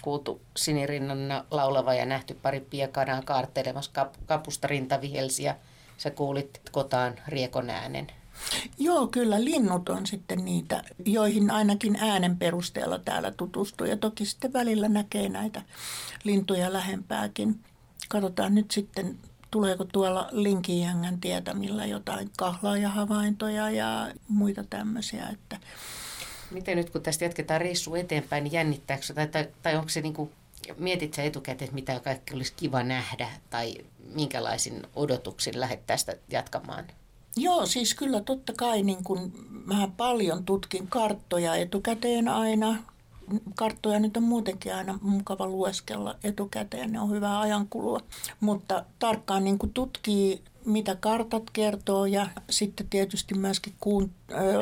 kuultu 0.01 0.41
sinirinnan 0.57 1.45
laulava 1.51 1.93
ja 1.93 2.05
nähty 2.05 2.33
pari 2.33 2.59
piekanaa 2.59 3.21
kaartelemassa 3.21 3.91
kap, 3.93 4.13
kapusta 4.25 4.67
rintavihelsiä. 4.67 5.55
Sä 5.97 6.11
kuulit 6.11 6.61
kotaan 6.71 7.15
riekon 7.27 7.69
äänen. 7.69 8.07
Joo, 8.77 9.07
kyllä 9.07 9.43
linnut 9.43 9.89
on 9.89 10.07
sitten 10.07 10.45
niitä, 10.45 10.83
joihin 11.05 11.51
ainakin 11.51 11.95
äänen 11.95 12.37
perusteella 12.37 12.99
täällä 12.99 13.31
tutustuu. 13.31 13.87
Ja 13.87 13.97
toki 13.97 14.25
sitten 14.25 14.53
välillä 14.53 14.89
näkee 14.89 15.29
näitä 15.29 15.61
lintuja 16.23 16.73
lähempääkin. 16.73 17.59
Katsotaan 18.09 18.55
nyt 18.55 18.71
sitten, 18.71 19.17
tuleeko 19.51 19.85
tuolla 19.85 20.29
Linkijängän 20.31 21.21
tietämillä 21.21 21.85
jotain 21.85 22.29
kahlaajahavaintoja 22.37 23.69
ja 23.69 24.11
muita 24.27 24.63
tämmöisiä. 24.63 25.27
Että 25.27 25.59
Miten 26.51 26.77
nyt 26.77 26.89
kun 26.89 27.01
tästä 27.01 27.25
jatketaan 27.25 27.61
reissu 27.61 27.95
eteenpäin, 27.95 28.43
niin 28.43 28.51
jännittääkö 28.51 29.13
tai, 29.15 29.27
tai, 29.27 29.47
tai 29.63 29.75
onko 29.75 29.89
se 29.89 30.01
niin 30.01 30.13
kuin, 30.13 30.31
mietit 30.77 31.13
sä 31.13 31.23
etukäteen, 31.23 31.65
että 31.65 31.75
mitä 31.75 31.99
kaikki 31.99 32.33
olisi 32.35 32.53
kiva 32.57 32.83
nähdä 32.83 33.29
tai 33.49 33.75
minkälaisin 34.13 34.81
odotuksin 34.95 35.59
lähdet 35.59 35.85
tästä 35.87 36.15
jatkamaan? 36.29 36.85
Joo, 37.37 37.65
siis 37.65 37.95
kyllä 37.95 38.21
totta 38.21 38.53
kai 38.53 38.83
niin 38.83 39.03
kun 39.03 39.31
mä 39.65 39.87
paljon 39.97 40.45
tutkin 40.45 40.87
karttoja 40.87 41.55
etukäteen 41.55 42.27
aina. 42.27 42.83
Karttoja 43.55 43.99
nyt 43.99 44.17
on 44.17 44.23
muutenkin 44.23 44.75
aina 44.75 44.99
mukava 45.01 45.47
lueskella 45.47 46.15
etukäteen, 46.23 46.91
ne 46.91 46.99
on 46.99 47.11
hyvää 47.11 47.39
ajankulua. 47.39 47.99
Mutta 48.39 48.85
tarkkaan 48.99 49.43
niin 49.43 49.59
kuin 49.59 49.73
tutkii, 49.73 50.41
mitä 50.65 50.95
kartat 50.95 51.43
kertoo 51.53 52.05
ja 52.05 52.27
sitten 52.49 52.89
tietysti 52.89 53.33
myöskin 53.33 53.73
kun, 53.79 54.11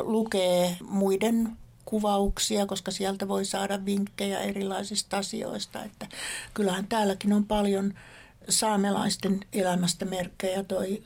lukee 0.02 0.76
muiden 0.88 1.56
kuvauksia, 1.84 2.66
koska 2.66 2.90
sieltä 2.90 3.28
voi 3.28 3.44
saada 3.44 3.84
vinkkejä 3.84 4.40
erilaisista 4.40 5.18
asioista. 5.18 5.84
Että 5.84 6.06
kyllähän 6.54 6.86
täälläkin 6.86 7.32
on 7.32 7.44
paljon 7.44 7.94
saamelaisten 8.48 9.40
elämästä 9.52 10.04
merkkejä. 10.04 10.64
Toi 10.64 11.02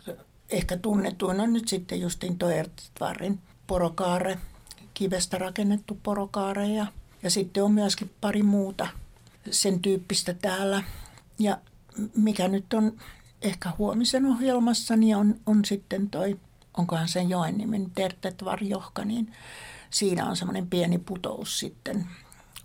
ehkä 0.50 0.76
tunnetuin 0.76 1.40
on 1.40 1.52
nyt 1.52 1.68
sitten 1.68 2.00
justin 2.00 2.38
toi 2.38 2.58
Ertvarin 2.58 3.40
porokaare, 3.66 4.38
kivestä 4.94 5.38
rakennettu 5.38 5.98
porokaare 6.02 6.66
ja, 6.66 6.86
ja 7.22 7.30
sitten 7.30 7.64
on 7.64 7.72
myöskin 7.72 8.10
pari 8.20 8.42
muuta 8.42 8.88
sen 9.50 9.80
tyyppistä 9.80 10.34
täällä. 10.34 10.82
Ja 11.38 11.58
mikä 12.16 12.48
nyt 12.48 12.74
on 12.74 12.98
ehkä 13.42 13.72
huomisen 13.78 14.26
ohjelmassa, 14.26 14.96
niin 14.96 15.16
on, 15.16 15.40
on 15.46 15.64
sitten 15.64 16.10
toi, 16.10 16.38
onkohan 16.76 17.08
sen 17.08 17.28
joen 17.28 17.58
nimen, 17.58 17.90
Tertet 17.94 18.44
Varjohka, 18.44 19.04
niin 19.04 19.32
siinä 19.90 20.26
on 20.26 20.36
semmoinen 20.36 20.66
pieni 20.66 20.98
putous 20.98 21.58
sitten 21.58 22.06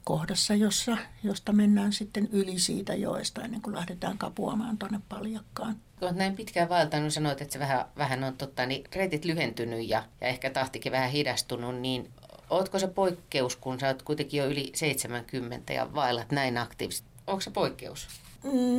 kohdassa, 0.04 0.56
jossa, 0.56 0.98
josta 1.24 1.54
mennään 1.54 1.94
sitten 1.94 2.30
yli 2.32 2.60
siitä 2.60 2.96
joesta 2.96 3.42
ennen 3.42 3.62
kuin 3.62 3.76
lähdetään 3.76 4.18
kapuamaan 4.18 4.78
tuonne 4.78 5.00
paljakkaan. 5.10 5.76
Kun 5.76 6.08
olet 6.08 6.16
näin 6.16 6.36
pitkään 6.36 6.70
vaeltanut, 6.70 7.14
sanoit, 7.14 7.42
että 7.42 7.54
se 7.54 7.60
vähän, 7.60 7.86
vähän 7.98 8.24
on 8.24 8.38
totta, 8.38 8.66
niin 8.66 8.84
reitit 8.96 9.26
lyhentynyt 9.26 9.90
ja, 9.90 10.04
ja 10.22 10.28
ehkä 10.28 10.50
tahtikin 10.50 10.92
vähän 10.92 11.10
hidastunut, 11.10 11.76
niin 11.76 12.12
ootko 12.50 12.80
se 12.80 12.88
poikkeus, 12.88 13.56
kun 13.56 13.80
sä 13.80 13.88
oot 13.88 14.02
kuitenkin 14.02 14.38
jo 14.38 14.46
yli 14.46 14.72
70 14.76 15.74
ja 15.74 15.94
vaellat 15.96 16.32
näin 16.32 16.58
aktiivisesti? 16.58 17.08
Onko 17.28 17.42
se 17.42 17.52
poikkeus? 17.52 18.08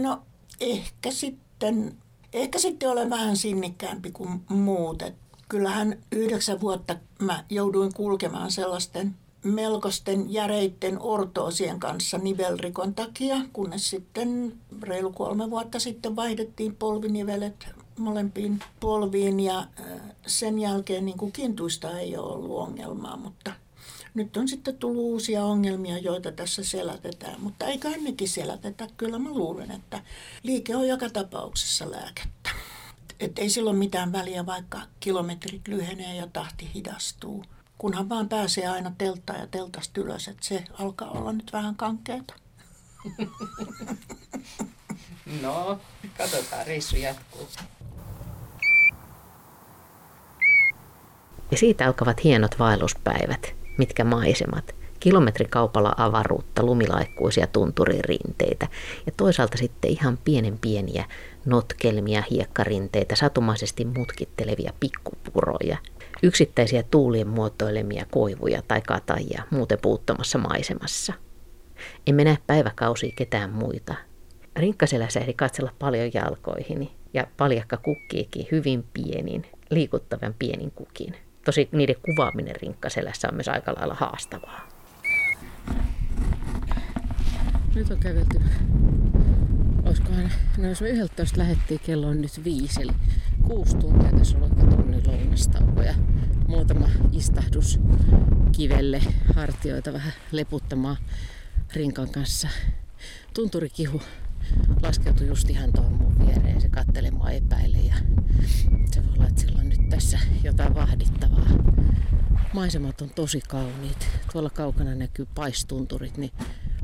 No 0.03 0.23
ehkä 0.61 1.11
sitten, 1.11 1.97
ehkä 2.33 2.59
sitten 2.59 2.91
olen 2.91 3.11
vähän 3.11 3.37
sinnikkäämpi 3.37 4.11
kuin 4.11 4.45
muut. 4.49 5.03
Et 5.03 5.15
kyllähän 5.49 5.99
yhdeksän 6.13 6.61
vuotta 6.61 6.97
mä 7.19 7.45
jouduin 7.51 7.95
kulkemaan 7.95 8.51
sellaisten 8.51 9.17
melkoisten 9.45 10.33
järeitten 10.33 10.99
ortoosien 11.01 11.81
kanssa 11.81 12.19
nivelrikon 12.19 12.95
takia, 12.95 13.37
kunnes 13.53 13.91
sitten 13.91 14.61
reilu 14.83 15.13
kolme 15.13 15.51
vuotta 15.51 15.79
sitten 15.79 16.17
vaihdettiin 16.17 16.77
polvinivelet 16.77 17.67
molempiin 17.99 18.61
polviin 18.81 19.41
ja 19.41 19.67
sen 20.27 20.59
jälkeen 20.59 21.05
niin 21.05 21.19
kuin 21.19 21.33
kintuista 21.33 21.99
ei 21.99 22.17
ole 22.17 22.33
ollut 22.33 22.59
ongelmaa, 22.59 23.17
mutta 23.17 23.53
nyt 24.15 24.37
on 24.37 24.49
sitten 24.49 24.77
tullut 24.77 25.05
uusia 25.05 25.45
ongelmia, 25.45 25.99
joita 25.99 26.33
tässä 26.33 26.65
selätetään, 26.65 27.41
mutta 27.41 27.67
eiköhän 27.67 28.05
nekin 28.05 28.29
selätetä. 28.29 28.89
Kyllä 28.97 29.19
mä 29.19 29.31
luulen, 29.31 29.71
että 29.71 30.03
liike 30.43 30.77
on 30.77 30.89
joka 30.89 31.11
tapauksessa 31.11 31.91
lääkettä. 31.91 32.51
Että 33.21 33.43
ei 33.43 33.51
silloin 33.51 33.77
mitään 33.77 34.13
väliä, 34.13 34.47
vaikka 34.47 34.81
kilometrit 35.01 35.69
lyhenee 35.69 36.17
ja 36.17 36.27
tahti 36.27 36.71
hidastuu 36.75 37.45
kunhan 37.85 38.09
vaan 38.09 38.29
pääsee 38.29 38.67
aina 38.67 38.93
telttaan 38.99 39.41
ja 39.41 39.47
teltasta 39.47 40.01
ylös, 40.01 40.29
että 40.29 40.47
se 40.47 40.65
alkaa 40.79 41.11
olla 41.11 41.33
nyt 41.33 41.53
vähän 41.53 41.77
kankeeta. 41.77 42.35
No, 45.43 45.81
katsotaan, 46.19 46.67
reissu 46.67 46.97
jatkuu. 46.97 47.49
Ja 51.51 51.57
siitä 51.57 51.87
alkavat 51.87 52.25
hienot 52.25 52.59
vaelluspäivät, 52.59 53.55
mitkä 53.79 54.05
maisemat. 54.05 54.75
Kilometrikaupalla 55.01 55.95
avaruutta, 55.97 56.63
lumilaikkuisia 56.63 57.47
tunturirinteitä 57.47 58.69
ja 59.07 59.13
toisaalta 59.17 59.57
sitten 59.57 59.91
ihan 59.91 60.19
pienen 60.25 60.59
pieniä 60.59 61.05
notkelmia, 61.45 62.23
hiekkarinteitä, 62.31 63.17
satumaisesti 63.17 63.85
mutkittelevia 63.85 64.73
pikkupuroja– 64.81 65.79
yksittäisiä 66.25 66.83
tuulien 66.83 67.29
muotoilemia 67.29 68.07
koivuja 68.11 68.63
tai 68.69 68.81
katajia 68.81 69.43
muuten 69.51 69.79
puuttomassa 69.83 70.39
maisemassa. 70.39 71.13
Emme 72.07 72.25
näe 72.25 72.39
päiväkausia 72.47 73.13
ketään 73.17 73.51
muita. 73.51 73.95
Rinkkaselässä 74.57 75.21
ehdi 75.21 75.33
katsella 75.33 75.73
paljon 75.79 76.11
jalkoihini 76.15 76.93
ja 77.15 77.27
paljakka 77.37 77.77
kukkiikin 77.77 78.49
hyvin 78.51 78.85
pienin, 78.93 79.47
liikuttavan 79.71 80.35
pienin 80.39 80.71
kukin. 80.71 81.17
Tosi 81.45 81.69
niiden 81.73 81.97
kuvaaminen 82.03 82.57
rinkkaselässä 82.63 83.29
on 83.29 83.35
myös 83.35 83.49
aika 83.49 83.75
lailla 83.77 83.95
haastavaa. 83.95 84.69
Nyt 87.75 87.91
on 87.91 87.99
kävelty 87.99 88.41
olisikohan, 89.87 90.31
no 90.59 90.69
jos 90.69 90.81
me 90.81 90.89
11 90.89 91.39
lähettiin, 91.39 91.81
kello 91.87 92.07
on 92.07 92.21
nyt 92.21 92.45
viisi, 92.45 92.83
eli 92.83 92.93
kuusi 93.43 93.77
tuntia 93.77 94.19
tässä 94.19 94.37
on 94.37 94.43
ollut 94.43 94.74
lounastauko 95.07 95.83
ja 95.83 95.95
muutama 96.49 96.89
istahdus 97.13 97.81
kivelle 98.53 99.03
hartioita 99.35 99.93
vähän 99.93 100.13
leputtamaan 100.33 100.97
rinkan 101.73 102.11
kanssa. 102.11 102.49
Tunturikihu 103.35 104.03
laskeutui 104.83 105.27
just 105.27 105.51
ihan 105.51 105.73
tuohon 105.73 105.93
mun 105.93 106.27
viereen, 106.27 106.61
se 106.61 106.69
kattelee 106.69 107.11
mua 107.11 107.31
epäille 107.31 107.79
ja 107.79 107.95
se 108.91 109.05
voi 109.05 109.13
olla, 109.17 109.29
että 109.29 109.41
sillä 109.41 109.61
on 109.61 109.69
nyt 109.69 109.89
tässä 109.89 110.19
jotain 110.45 110.75
vahdittavaa. 110.75 111.49
Maisemat 112.53 113.01
on 113.01 113.11
tosi 113.11 113.41
kauniit. 113.49 114.09
Tuolla 114.33 114.51
kaukana 114.51 114.95
näkyy 114.95 115.27
paistunturit, 115.35 116.17
niin 116.17 116.33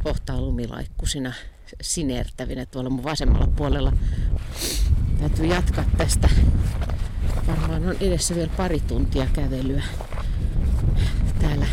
hohtaa 0.04 0.40
lumilaikkusina 0.40 1.32
sinertävinä 1.82 2.66
tuolla 2.66 2.90
mun 2.90 3.04
vasemmalla 3.04 3.46
puolella. 3.46 3.92
Täytyy 5.20 5.46
jatkaa 5.46 5.84
tästä. 5.96 6.28
Varmaan 7.46 7.88
on 7.88 7.96
edessä 8.00 8.34
vielä 8.34 8.50
pari 8.56 8.80
tuntia 8.80 9.26
kävelyä 9.32 9.82
täällä 11.38 11.66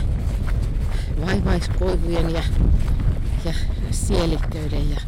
vaivaiskoivujen 1.26 2.34
ja, 2.34 2.44
ja 3.46 3.54
sielikköiden 3.92 4.92
ja 4.92 5.02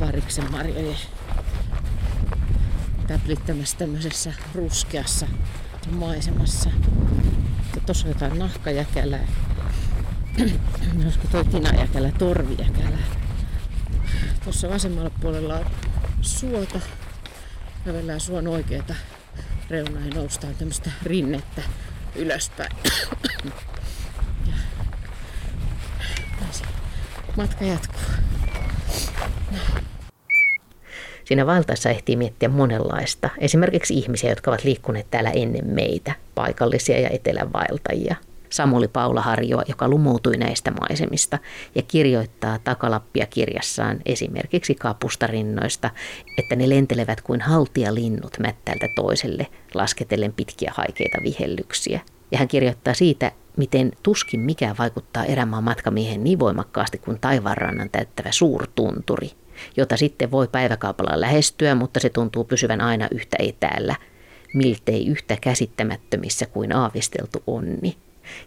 variksen 0.00 0.52
marjojen 0.52 0.96
täplittämässä 3.06 3.76
tämmöisessä 3.78 4.32
ruskeassa 4.54 5.26
maisemassa. 5.90 6.70
Tuossa 7.86 8.06
on 8.06 8.12
jotain 8.12 8.38
nahkajäkälää 8.38 9.26
Olisiko 11.04 11.28
toi 11.32 11.44
tinajäkälä, 11.44 12.12
torvijäkälä. 12.18 12.98
Tuossa 14.44 14.68
vasemmalla 14.68 15.10
puolella 15.20 15.54
on 15.54 15.66
suota. 16.22 16.80
Kävellään 17.84 18.20
suon 18.20 18.48
oikeita 18.48 18.94
reunaa 19.70 20.02
ja 20.02 20.14
noustaan 20.14 20.54
tämmöistä 20.54 20.90
rinnettä 21.02 21.62
ylöspäin. 22.16 22.76
ja 24.48 24.54
matka 27.36 27.64
jatkuu. 27.64 28.00
Siinä 31.24 31.46
valtaessa 31.46 31.90
ehtii 31.90 32.16
miettiä 32.16 32.48
monenlaista. 32.48 33.30
Esimerkiksi 33.38 33.94
ihmisiä, 33.94 34.30
jotka 34.30 34.50
ovat 34.50 34.64
liikkuneet 34.64 35.06
täällä 35.10 35.30
ennen 35.30 35.66
meitä, 35.66 36.14
paikallisia 36.34 37.00
ja 37.00 37.08
etelänvaeltajia– 37.08 38.16
Samuli 38.54 38.88
Paula 38.88 39.20
Harjoa, 39.20 39.62
joka 39.68 39.88
lumoutui 39.88 40.36
näistä 40.36 40.70
maisemista 40.70 41.38
ja 41.74 41.82
kirjoittaa 41.82 42.58
takalappia 42.58 43.26
kirjassaan 43.26 44.00
esimerkiksi 44.06 44.74
kapustarinnoista, 44.74 45.90
että 46.38 46.56
ne 46.56 46.68
lentelevät 46.68 47.20
kuin 47.20 47.40
haltialinnut 47.40 48.38
mättältä 48.38 48.88
toiselle, 48.96 49.46
lasketellen 49.74 50.32
pitkiä 50.32 50.72
haikeita 50.74 51.18
vihellyksiä. 51.22 52.00
Ja 52.32 52.38
hän 52.38 52.48
kirjoittaa 52.48 52.94
siitä, 52.94 53.32
miten 53.56 53.92
tuskin 54.02 54.40
mikä 54.40 54.74
vaikuttaa 54.78 55.24
erämaan 55.24 55.64
matkamiehen 55.64 56.24
niin 56.24 56.38
voimakkaasti 56.38 56.98
kuin 56.98 57.20
taivaanrannan 57.20 57.90
täyttävä 57.90 58.32
suurtunturi, 58.32 59.30
jota 59.76 59.96
sitten 59.96 60.30
voi 60.30 60.48
päiväkaupalla 60.48 61.20
lähestyä, 61.20 61.74
mutta 61.74 62.00
se 62.00 62.10
tuntuu 62.10 62.44
pysyvän 62.44 62.80
aina 62.80 63.08
yhtä 63.10 63.36
etäällä, 63.40 63.96
miltei 64.54 65.06
yhtä 65.06 65.36
käsittämättömissä 65.40 66.46
kuin 66.46 66.76
aavisteltu 66.76 67.42
onni. 67.46 67.96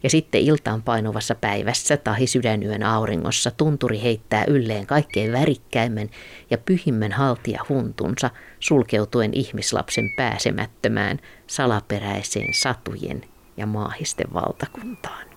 Ja 0.03 0.09
sitten 0.09 0.41
iltaan 0.41 0.83
painuvassa 0.83 1.35
päivässä 1.35 1.97
tai 1.97 2.27
sydänyön 2.27 2.83
auringossa 2.83 3.51
tunturi 3.51 4.01
heittää 4.01 4.43
ylleen 4.47 4.87
kaikkein 4.87 5.31
värikkäimmän 5.31 6.09
ja 6.49 6.57
pyhimmän 6.57 7.11
haltia 7.11 7.65
huntunsa 7.69 8.29
sulkeutuen 8.59 9.31
ihmislapsen 9.33 10.09
pääsemättömään 10.17 11.19
salaperäiseen 11.47 12.53
satujen 12.53 13.21
ja 13.57 13.65
maahisten 13.65 14.33
valtakuntaan. 14.33 15.27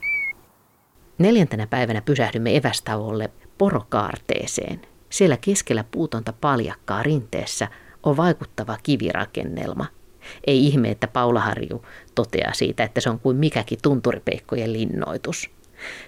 Neljäntenä 1.19 1.67
päivänä 1.67 2.03
pysähdymme 2.03 2.57
evästauolle 2.57 3.31
porokaarteeseen. 3.59 4.81
Siellä 5.11 5.37
keskellä 5.37 5.85
puutonta 5.91 6.33
paljakkaa 6.33 7.03
rinteessä 7.03 7.69
on 8.03 8.17
vaikuttava 8.17 8.79
kivirakennelma– 8.83 9.87
ei 10.47 10.67
ihme, 10.67 10.91
että 10.91 11.09
Paula 11.09 11.41
Harju 11.41 11.85
toteaa 12.15 12.53
siitä, 12.55 12.85
että 12.85 13.01
se 13.01 13.11
on 13.11 13.21
kuin 13.21 13.37
mikäkin 13.37 13.79
tunturipeikkojen 13.83 14.73
linnoitus. 14.73 15.51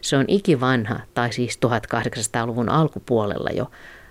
Se 0.00 0.16
on 0.16 0.24
ikivanha, 0.28 1.00
tai 1.14 1.32
siis 1.32 1.58
1800-luvun 1.66 2.68
alkupuolella 2.68 3.50
jo 3.50 3.70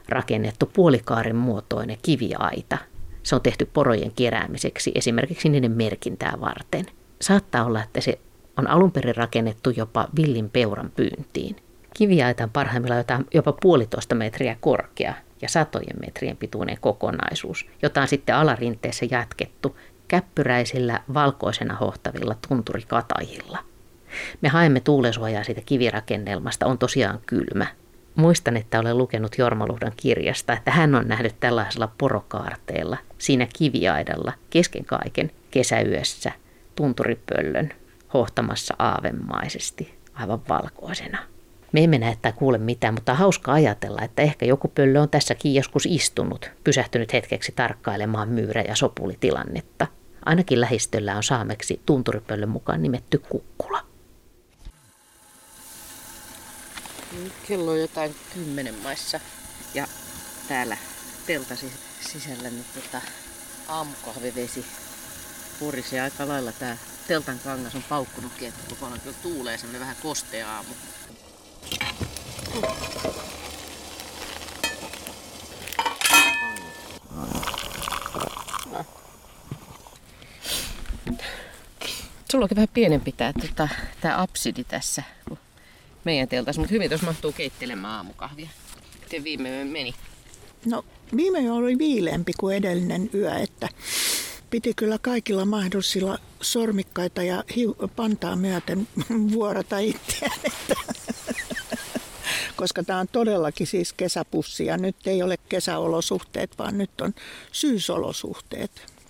rakennettu 0.10 0.66
puolikaaren 0.74 1.36
muotoinen 1.36 1.98
kiviaita. 2.02 2.78
Se 3.24 3.36
on 3.36 3.42
tehty 3.42 3.70
porojen 3.74 4.12
keräämiseksi, 4.12 4.92
esimerkiksi 4.96 5.50
niiden 5.50 5.72
merkintää 5.72 6.38
varten. 6.42 6.86
Saattaa 7.22 7.66
olla, 7.66 7.84
että 7.84 8.02
se 8.02 8.20
on 8.58 8.68
alun 8.68 8.92
perin 8.92 9.16
rakennettu 9.16 9.70
jopa 9.70 10.08
villin 10.16 10.50
peuran 10.50 10.92
pyyntiin. 10.96 11.56
Kiviaita 11.98 12.44
on 12.44 12.50
parhaimmillaan 12.50 13.06
jopa 13.34 13.54
puolitoista 13.62 14.16
metriä 14.16 14.58
korkea 14.60 15.14
ja 15.42 15.50
satojen 15.50 16.00
metrien 16.06 16.38
pituinen 16.38 16.78
kokonaisuus, 16.82 17.68
jota 17.82 18.02
on 18.02 18.08
sitten 18.08 18.36
alarinteessä 18.36 19.06
jatkettu 19.12 19.78
käppyräisillä 20.12 21.00
valkoisena 21.14 21.76
hohtavilla 21.76 22.36
tunturikataihilla. 22.48 23.58
Me 24.42 24.50
haemme 24.50 24.80
tuulensuojaa 24.80 25.44
siitä 25.44 25.62
kivirakennelmasta, 25.66 26.66
on 26.66 26.78
tosiaan 26.78 27.20
kylmä. 27.26 27.68
Muistan, 28.16 28.58
että 28.58 28.80
olen 28.80 28.98
lukenut 28.98 29.38
Jormaluhdan 29.38 29.92
kirjasta, 29.98 30.54
että 30.54 30.72
hän 30.72 30.96
on 30.96 31.08
nähnyt 31.08 31.36
tällaisella 31.40 31.92
porokaarteella 31.98 32.98
siinä 33.18 33.48
kiviaidalla 33.58 34.34
kesken 34.50 34.86
kaiken 34.86 35.32
kesäyössä 35.52 36.32
tunturipöllön 36.76 37.70
hohtamassa 38.14 38.76
aavemaisesti 38.80 39.98
aivan 40.14 40.42
valkoisena. 40.50 41.18
Me 41.72 41.84
emme 41.84 41.98
näe 41.98 42.18
tai 42.22 42.34
kuule 42.34 42.58
mitään, 42.58 42.94
mutta 42.94 43.14
hauska 43.14 43.54
ajatella, 43.54 44.02
että 44.02 44.22
ehkä 44.22 44.46
joku 44.46 44.68
pöllö 44.68 45.02
on 45.02 45.10
tässäkin 45.10 45.54
joskus 45.54 45.86
istunut, 45.86 46.52
pysähtynyt 46.64 47.14
hetkeksi 47.14 47.52
tarkkailemaan 47.56 48.30
myyrä- 48.30 48.62
ja 48.68 48.76
sopulitilannetta. 48.76 49.88
Ainakin 50.26 50.62
lähistöllä 50.62 51.16
on 51.18 51.24
saameksi 51.24 51.82
tunturipöllön 51.86 52.50
mukaan 52.50 52.82
nimetty 52.82 53.18
kukkula. 53.18 53.86
Kello 57.48 57.72
on 57.72 57.82
jotain 57.82 58.16
kymmenen 58.34 58.76
maissa 58.84 59.20
ja 59.74 59.88
täällä 60.48 60.78
teltasi 61.26 61.72
sisällä 62.02 62.50
nyt 62.50 62.74
tota 62.74 63.02
aamukahvivesi 63.68 64.66
purisee 65.60 66.02
aika 66.02 66.28
lailla. 66.28 66.52
Tää 66.52 66.78
teltan 67.08 67.40
kangas 67.40 67.76
on 67.76 67.84
paukkunutkin, 67.90 68.48
että 68.48 68.76
koko 68.76 68.92
kyllä 69.04 69.18
tuulee 69.24 69.58
semmonen 69.58 69.82
vähän 69.82 69.96
kostea 70.02 70.52
aamu. 70.52 70.74
Sulla 82.32 82.44
onkin 82.44 82.56
vähän 82.56 82.70
pienempi 82.74 83.12
tää, 83.12 83.34
tota, 83.34 83.68
tää 84.02 84.22
absidi 84.22 84.64
tässä 84.64 85.04
kuin 85.28 85.40
meidän 86.04 86.28
teltas, 86.28 86.58
mutta 86.58 86.72
hyvin 86.72 86.90
tuossa 86.90 87.08
mahtuu 87.08 87.32
keittelemään 87.32 87.94
aamukahvia. 87.94 88.50
Miten 89.04 89.24
viime 89.24 89.64
meni? 89.64 89.94
No 90.66 90.86
viime 91.16 91.40
yö 91.40 91.54
oli 91.54 91.78
viileämpi 91.78 92.32
kuin 92.40 92.56
edellinen 92.58 93.10
yö, 93.14 93.36
että 93.36 93.70
piti 94.50 94.74
kyllä 94.76 94.98
kaikilla 94.98 95.46
mahdollisilla 95.46 96.20
sormikkaita 96.42 97.24
ja 97.24 97.44
pantaa 97.96 98.36
myöten 98.36 98.88
vuorata 99.34 99.80
itseään. 99.80 100.40
Että 100.44 100.76
koska 102.62 102.84
tämä 102.84 103.00
on 103.00 103.08
todellakin 103.08 103.68
siis 103.68 103.94
kesäpussi 103.94 104.66
ja 104.66 104.78
nyt 104.78 105.08
ei 105.08 105.24
ole 105.24 105.38
kesäolosuhteet, 105.50 106.58
vaan 106.58 106.78
nyt 106.78 107.02
on 107.02 107.14
syysolosuhteet. 107.52 109.01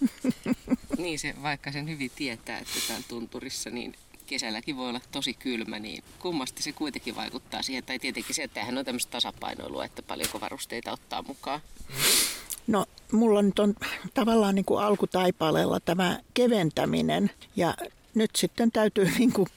Niin 0.98 1.20
se, 1.20 1.36
vaikka 1.42 1.72
sen 1.72 1.90
hyvin 1.90 2.12
tietää, 2.16 2.58
että 2.58 2.96
on 2.96 3.04
tunturissa, 3.08 3.70
niin 3.70 3.96
kesälläkin 4.28 4.78
voi 4.78 4.90
olla 4.90 5.02
tosi 5.12 5.34
kylmä, 5.34 5.80
niin 5.80 6.04
kummasti 6.20 6.64
se 6.64 6.72
kuitenkin 6.72 7.16
vaikuttaa 7.16 7.62
siihen. 7.62 7.84
Tai 7.84 8.00
tietenkin 8.00 8.36
se, 8.36 8.44
että 8.44 8.54
tämähän 8.54 8.78
on 8.78 8.86
tämmöistä 8.86 9.12
tasapainoilua, 9.12 9.86
että 9.86 10.02
paljonko 10.02 10.42
varusteita 10.42 10.92
ottaa 10.92 11.22
mukaan. 11.22 11.62
No, 12.68 12.86
mulla 13.12 13.42
nyt 13.42 13.60
on 13.60 13.76
tavallaan 14.14 14.56
niin 14.56 14.66
kuin 14.66 14.84
alkutaipaleella 14.84 15.80
tämä 15.80 16.20
keventäminen 16.34 17.32
ja 17.56 17.76
nyt 18.16 18.32
sitten 18.36 18.72
täytyy 18.72 19.12
niin 19.18 19.34
kuin 19.34 19.48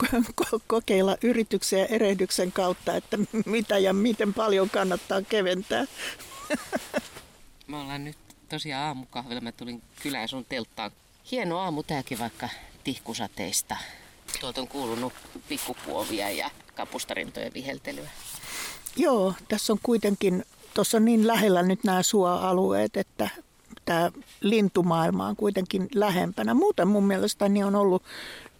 kokeilla 0.66 1.16
yrityksen 1.22 1.80
ja 1.80 1.86
erehdyksen 1.86 2.52
kautta, 2.52 2.96
että 2.96 3.18
mitä 3.46 3.78
ja 3.78 3.92
miten 3.92 4.34
paljon 4.34 4.70
kannattaa 4.70 5.22
keventää. 5.22 5.84
Me 7.66 7.76
ollaan 7.76 8.04
nyt 8.04 8.23
tosiaan 8.54 8.86
aamukahvilla. 8.86 9.40
Mä 9.40 9.52
tulin 9.52 9.82
kylään 10.02 10.28
sun 10.28 10.44
telttaan. 10.44 10.90
Hieno 11.30 11.58
aamu 11.58 11.82
tääkin 11.82 12.18
vaikka 12.18 12.48
tihkusateista. 12.84 13.76
Tuolta 14.40 14.60
on 14.60 14.68
kuulunut 14.68 15.12
pikkupuovia 15.48 16.30
ja 16.30 16.50
kapustarintojen 16.74 17.54
viheltelyä. 17.54 18.10
Joo, 18.96 19.34
tässä 19.48 19.72
on 19.72 19.78
kuitenkin, 19.82 20.44
tuossa 20.74 20.96
on 20.96 21.04
niin 21.04 21.26
lähellä 21.26 21.62
nyt 21.62 21.84
nämä 21.84 22.02
suoalueet, 22.02 22.96
että 22.96 23.30
tämä 23.84 24.10
lintumaailma 24.40 25.26
on 25.26 25.36
kuitenkin 25.36 25.88
lähempänä. 25.94 26.54
Muuten 26.54 26.88
mun 26.88 27.04
mielestäni 27.04 27.64
on 27.64 27.74
ollut 27.74 28.02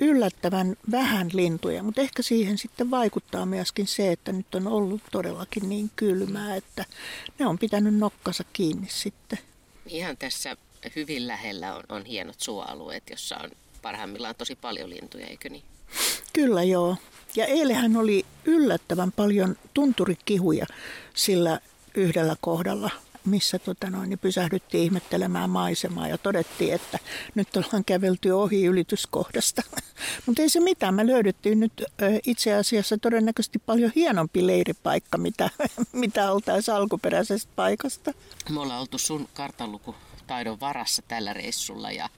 yllättävän 0.01 0.77
vähän 0.91 1.31
lintuja, 1.33 1.83
mutta 1.83 2.01
ehkä 2.01 2.23
siihen 2.23 2.59
sitten 2.59 2.91
vaikuttaa 2.91 3.47
myöskin 3.47 3.87
se, 3.87 4.13
että 4.13 4.33
nyt 4.33 4.55
on 4.55 4.67
ollut 4.67 5.03
todellakin 5.13 5.69
niin 5.69 5.91
kylmää, 5.97 6.57
että 6.57 6.85
ne 7.39 7.47
on 7.47 7.59
pitänyt 7.59 7.95
nokkansa 7.95 8.45
kiinni 8.53 8.89
sitten. 8.91 9.39
Ihan 9.87 10.17
tässä 10.17 10.57
hyvin 10.97 11.27
lähellä 11.27 11.75
on, 11.75 11.83
on 11.89 12.05
hienot 12.05 12.41
suoalueet, 12.41 13.03
jossa 13.11 13.37
on 13.37 13.51
parhaimmillaan 13.83 14.35
tosi 14.35 14.57
paljon 14.57 14.91
lintuja, 14.91 15.27
eikö 15.27 15.49
niin? 15.49 15.63
Kyllä 16.33 16.63
joo. 16.63 16.97
Ja 17.37 17.47
eilähän 17.47 17.97
oli 17.97 18.27
yllättävän 18.45 19.13
paljon 19.13 19.57
tunturikihuja 19.75 20.67
sillä 21.15 21.61
yhdellä 21.95 22.37
kohdalla 22.41 22.91
missä 23.27 23.59
tota 23.59 23.91
noin, 23.91 24.09
niin 24.09 24.19
pysähdyttiin 24.19 24.85
ihmettelemään 24.85 25.51
maisemaa 25.51 26.09
ja 26.09 26.19
todettiin, 26.19 26.75
että 26.75 26.99
nyt 27.35 27.57
ollaan 27.57 27.85
kävelty 27.85 28.31
ohi 28.31 28.65
ylityskohdasta. 28.65 29.63
Mutta 30.27 30.43
ei 30.43 30.49
se 30.49 30.61
mitään, 30.61 30.95
me 30.95 31.07
löydettiin 31.07 31.61
nyt 31.61 31.85
itse 32.27 32.55
asiassa 32.55 32.99
todennäköisesti 32.99 33.59
paljon 33.59 33.93
hienompi 33.95 34.47
leiripaikka, 34.47 35.19
mitä, 35.19 35.51
mitä 35.93 36.33
oltaisiin 36.33 36.75
alkuperäisestä 36.75 37.53
paikasta. 37.57 38.13
Me 38.51 38.61
ollaan 38.61 38.81
oltu 38.81 38.99
sun 38.99 39.29
kartanlukutaidon 39.35 40.61
varassa 40.61 41.03
tällä 41.09 41.33
reissulla 41.33 41.91
ja 41.91 42.09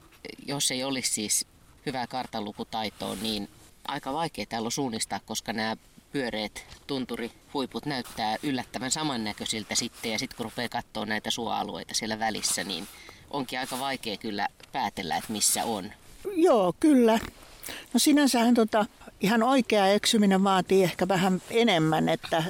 jos 0.46 0.70
ei 0.70 0.84
olisi 0.84 1.12
siis 1.12 1.46
hyvää 1.86 2.06
kartanlukutaitoa, 2.06 3.16
niin 3.22 3.48
aika 3.88 4.12
vaikea 4.12 4.46
täällä 4.46 4.66
on 4.66 4.72
suunnistaa, 4.72 5.20
koska 5.26 5.52
nämä 5.52 5.76
pyöreät 6.12 6.66
tunturihuiput 6.86 7.86
näyttää 7.86 8.36
yllättävän 8.42 8.90
samannäköisiltä 8.90 9.74
sitten. 9.74 10.12
Ja 10.12 10.18
sitten 10.18 10.36
kun 10.36 10.44
rupeaa 10.44 10.68
katsoa 10.68 11.06
näitä 11.06 11.30
suoalueita 11.30 11.94
siellä 11.94 12.18
välissä, 12.18 12.64
niin 12.64 12.88
onkin 13.30 13.58
aika 13.58 13.78
vaikea 13.78 14.16
kyllä 14.16 14.48
päätellä, 14.72 15.16
että 15.16 15.32
missä 15.32 15.64
on. 15.64 15.92
Joo, 16.34 16.74
kyllä. 16.80 17.18
No 17.94 17.98
sinänsähän 17.98 18.54
tota, 18.54 18.86
ihan 19.20 19.42
oikea 19.42 19.88
eksyminen 19.88 20.44
vaatii 20.44 20.82
ehkä 20.82 21.08
vähän 21.08 21.42
enemmän, 21.50 22.08
että 22.08 22.42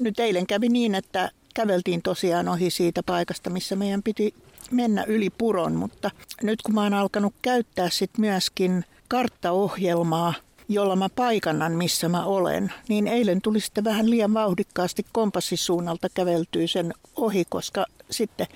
nyt 0.00 0.20
eilen 0.20 0.46
kävi 0.46 0.68
niin, 0.68 0.94
että 0.94 1.30
käveltiin 1.54 2.02
tosiaan 2.02 2.48
ohi 2.48 2.70
siitä 2.70 3.02
paikasta, 3.02 3.50
missä 3.50 3.76
meidän 3.76 4.02
piti 4.02 4.34
mennä 4.70 5.04
yli 5.04 5.30
puron, 5.30 5.72
mutta 5.74 6.10
nyt 6.42 6.62
kun 6.62 6.74
mä 6.74 6.82
oon 6.82 6.94
alkanut 6.94 7.34
käyttää 7.42 7.90
sit 7.90 8.18
myöskin 8.18 8.84
karttaohjelmaa, 9.08 10.34
jolla 10.68 10.96
mä 10.96 11.08
paikannan, 11.08 11.72
missä 11.72 12.08
mä 12.08 12.24
olen, 12.24 12.72
niin 12.88 13.06
eilen 13.06 13.42
tuli 13.42 13.60
sitten 13.60 13.84
vähän 13.84 14.10
liian 14.10 14.34
vauhdikkaasti 14.34 15.06
kompassisuunnalta 15.12 16.08
käveltyy 16.14 16.68
sen 16.68 16.94
ohi, 17.16 17.44
koska 17.48 17.86
sitten 18.10 18.46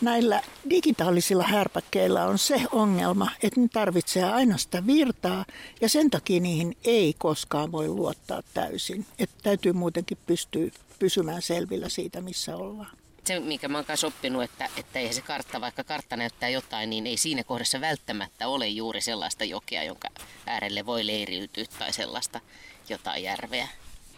näillä 0.00 0.42
digitaalisilla 0.70 1.42
härpäkkeillä 1.42 2.26
on 2.26 2.38
se 2.38 2.62
ongelma, 2.72 3.30
että 3.42 3.60
ne 3.60 3.68
tarvitsee 3.72 4.24
aina 4.24 4.56
sitä 4.56 4.86
virtaa 4.86 5.44
ja 5.80 5.88
sen 5.88 6.10
takia 6.10 6.40
niihin 6.40 6.76
ei 6.84 7.14
koskaan 7.18 7.72
voi 7.72 7.88
luottaa 7.88 8.42
täysin. 8.54 9.06
Että 9.18 9.36
täytyy 9.42 9.72
muutenkin 9.72 10.18
pystyä 10.26 10.70
pysymään 10.98 11.42
selvillä 11.42 11.88
siitä, 11.88 12.20
missä 12.20 12.56
ollaan 12.56 12.99
se, 13.26 13.40
mikä 13.40 13.68
mä 13.68 13.78
oon 13.78 13.84
kanssa 13.84 14.06
oppinut, 14.06 14.42
että, 14.42 14.68
että 14.76 14.98
ei 14.98 15.12
se 15.12 15.20
kartta, 15.22 15.60
vaikka 15.60 15.84
kartta 15.84 16.16
näyttää 16.16 16.48
jotain, 16.48 16.90
niin 16.90 17.06
ei 17.06 17.16
siinä 17.16 17.44
kohdassa 17.44 17.80
välttämättä 17.80 18.48
ole 18.48 18.68
juuri 18.68 19.00
sellaista 19.00 19.44
jokea, 19.44 19.84
jonka 19.84 20.08
äärelle 20.46 20.86
voi 20.86 21.06
leiriytyä 21.06 21.64
tai 21.78 21.92
sellaista 21.92 22.40
jotain 22.88 23.22
järveä. 23.22 23.68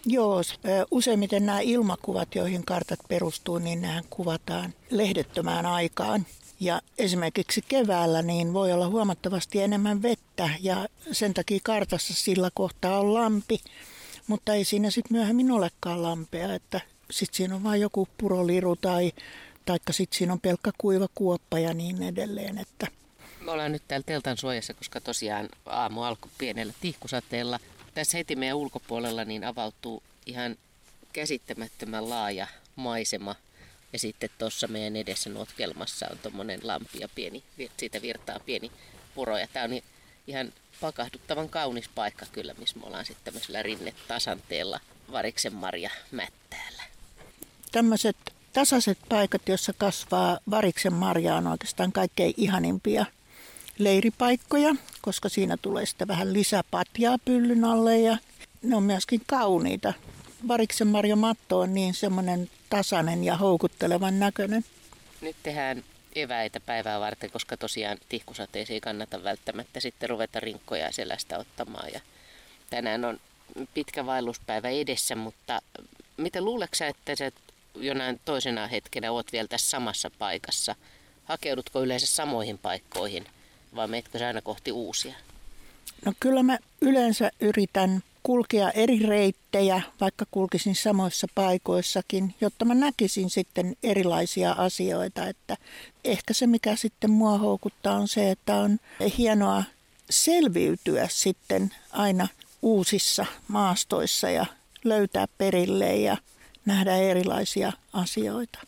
Joo, 0.06 0.42
useimmiten 0.90 1.46
nämä 1.46 1.60
ilmakuvat, 1.60 2.34
joihin 2.34 2.64
kartat 2.64 3.00
perustuu, 3.08 3.58
niin 3.58 3.82
nämä 3.82 4.02
kuvataan 4.10 4.74
lehdettömään 4.90 5.66
aikaan. 5.66 6.26
Ja 6.60 6.80
esimerkiksi 6.98 7.62
keväällä 7.68 8.22
niin 8.22 8.52
voi 8.52 8.72
olla 8.72 8.88
huomattavasti 8.88 9.62
enemmän 9.62 10.02
vettä 10.02 10.50
ja 10.60 10.88
sen 11.12 11.34
takia 11.34 11.58
kartassa 11.62 12.14
sillä 12.14 12.50
kohtaa 12.54 13.00
on 13.00 13.14
lampi, 13.14 13.60
mutta 14.26 14.54
ei 14.54 14.64
siinä 14.64 14.90
sitten 14.90 15.16
myöhemmin 15.16 15.50
olekaan 15.50 16.02
lampea, 16.02 16.54
että 16.54 16.80
sitten 17.12 17.36
siinä 17.36 17.54
on 17.54 17.62
vain 17.62 17.80
joku 17.80 18.08
puroliru 18.18 18.76
tai 18.76 19.12
taikka 19.66 19.92
sitten 19.92 20.18
siinä 20.18 20.32
on 20.32 20.40
pelkkä 20.40 20.70
kuiva 20.78 21.08
kuoppa 21.14 21.58
ja 21.58 21.74
niin 21.74 22.02
edelleen. 22.02 22.58
Että. 22.58 22.86
Me 23.40 23.50
ollaan 23.50 23.72
nyt 23.72 23.82
täällä 23.88 24.04
teltan 24.06 24.36
suojassa, 24.36 24.74
koska 24.74 25.00
tosiaan 25.00 25.48
aamu 25.66 26.02
alkoi 26.02 26.30
pienellä 26.38 26.72
tihkusateella. 26.80 27.60
Tässä 27.94 28.18
heti 28.18 28.36
meidän 28.36 28.56
ulkopuolella 28.56 29.24
niin 29.24 29.44
avautuu 29.44 30.02
ihan 30.26 30.56
käsittämättömän 31.12 32.10
laaja 32.10 32.46
maisema. 32.76 33.34
Ja 33.92 33.98
sitten 33.98 34.30
tuossa 34.38 34.68
meidän 34.68 34.96
edessä 34.96 35.30
notkelmassa 35.30 36.06
on 36.10 36.18
tuommoinen 36.18 36.60
lampi 36.62 36.98
ja 37.00 37.08
pieni, 37.14 37.42
siitä 37.76 38.02
virtaa 38.02 38.40
pieni 38.40 38.72
puro. 39.14 39.38
Ja 39.38 39.48
tämä 39.52 39.64
on 39.64 39.80
ihan 40.26 40.52
pakahduttavan 40.80 41.48
kaunis 41.48 41.88
paikka 41.88 42.26
kyllä, 42.32 42.54
missä 42.58 42.78
me 42.78 42.86
ollaan 42.86 43.04
sitten 43.04 43.24
tämmöisellä 43.24 43.62
rinnetasanteella 43.62 44.80
variksen 45.12 45.54
marja 45.54 45.90
mättäällä. 46.10 46.61
Tämmöiset 47.72 48.16
tasaiset 48.52 48.98
paikat, 49.08 49.48
joissa 49.48 49.72
kasvaa 49.78 50.38
variksen 50.50 50.92
marja 50.92 51.36
on 51.36 51.46
oikeastaan 51.46 51.92
kaikkein 51.92 52.34
ihanimpia 52.36 53.06
leiripaikkoja, 53.78 54.74
koska 55.02 55.28
siinä 55.28 55.56
tulee 55.56 55.86
sitten 55.86 56.08
vähän 56.08 56.32
lisäpatjaa 56.32 57.18
pyllyn 57.24 57.64
alle 57.64 57.98
ja 57.98 58.16
ne 58.62 58.76
on 58.76 58.82
myöskin 58.82 59.20
kauniita. 59.26 59.92
Variksen 60.48 60.86
marja 60.86 61.16
matto 61.16 61.60
on 61.60 61.74
niin 61.74 61.94
semmoinen 61.94 62.50
tasainen 62.70 63.24
ja 63.24 63.36
houkuttelevan 63.36 64.18
näköinen. 64.18 64.64
Nyt 65.20 65.36
tehdään 65.42 65.84
eväitä 66.14 66.60
päivää 66.60 67.00
varten, 67.00 67.30
koska 67.30 67.56
tosiaan 67.56 67.98
tihkusateisiin 68.08 68.74
ei 68.74 68.80
kannata 68.80 69.24
välttämättä 69.24 69.80
sitten 69.80 70.10
ruveta 70.10 70.40
rinkkoja 70.40 70.92
selästä 70.92 71.38
ottamaan. 71.38 71.88
Ja 71.94 72.00
tänään 72.70 73.04
on 73.04 73.20
pitkä 73.74 74.06
vaelluspäivä 74.06 74.68
edessä, 74.68 75.16
mutta 75.16 75.62
miten 76.16 76.44
luuleeko 76.44 76.76
että 76.88 77.16
sä 77.16 77.30
jonain 77.74 78.20
toisena 78.24 78.66
hetkenä 78.66 79.12
oot 79.12 79.32
vielä 79.32 79.48
tässä 79.48 79.70
samassa 79.70 80.10
paikassa? 80.18 80.74
Hakeudutko 81.24 81.82
yleensä 81.82 82.06
samoihin 82.06 82.58
paikkoihin 82.58 83.26
vai 83.74 83.88
meetkö 83.88 84.18
sä 84.18 84.26
aina 84.26 84.42
kohti 84.42 84.72
uusia? 84.72 85.14
No 86.04 86.12
kyllä 86.20 86.42
mä 86.42 86.58
yleensä 86.80 87.30
yritän 87.40 88.02
kulkea 88.22 88.70
eri 88.70 88.98
reittejä, 88.98 89.82
vaikka 90.00 90.26
kulkisin 90.30 90.76
samoissa 90.76 91.26
paikoissakin, 91.34 92.34
jotta 92.40 92.64
mä 92.64 92.74
näkisin 92.74 93.30
sitten 93.30 93.76
erilaisia 93.82 94.52
asioita. 94.52 95.26
Että 95.26 95.56
ehkä 96.04 96.34
se, 96.34 96.46
mikä 96.46 96.76
sitten 96.76 97.10
mua 97.10 97.38
houkuttaa, 97.38 97.96
on 97.96 98.08
se, 98.08 98.30
että 98.30 98.56
on 98.56 98.78
hienoa 99.18 99.64
selviytyä 100.10 101.08
sitten 101.10 101.74
aina 101.90 102.28
uusissa 102.62 103.26
maastoissa 103.48 104.30
ja 104.30 104.46
löytää 104.84 105.26
perille 105.38 105.96
ja 105.96 106.16
nähdä 106.66 106.96
erilaisia 106.96 107.72
asioita. 107.92 108.58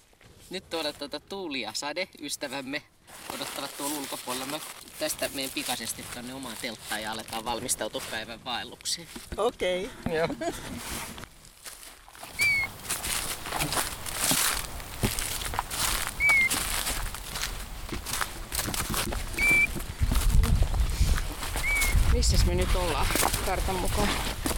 Nyt 0.51 0.71
tuolla 0.71 0.93
tuota 0.93 1.21
Tuuli 1.21 1.61
ja 1.61 1.73
Sade, 1.75 2.09
ystävämme, 2.23 2.83
odottavat 3.35 3.77
tuolla 3.77 3.97
ulkopuolella. 3.99 4.47
Mä 4.47 4.61
tästä 4.99 5.31
menen 5.35 5.51
pikaisesti 5.51 6.05
tuonne 6.13 6.35
omaan 6.35 6.57
telttaan 6.63 7.03
ja 7.03 7.13
aletaan 7.13 7.45
valmistautua 7.45 8.03
päivän 8.11 8.45
vaellukseen. 8.45 9.09
Okei. 9.37 9.91
Okay. 10.07 10.17
Joo. 10.17 10.29
Me 22.55 22.61
nyt 22.61 22.77
ollaan 22.77 23.07
kartan 23.47 23.75
mukaan? 23.77 24.09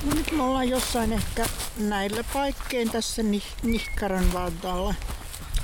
No 0.04 0.14
nyt 0.14 0.32
me 0.32 0.42
ollaan 0.42 0.68
jossain 0.68 1.12
ehkä 1.12 1.46
näillä 1.76 2.24
paikkein 2.32 2.90
tässä 2.90 3.22
Nihkaran 3.62 4.32
valtalla. 4.32 4.94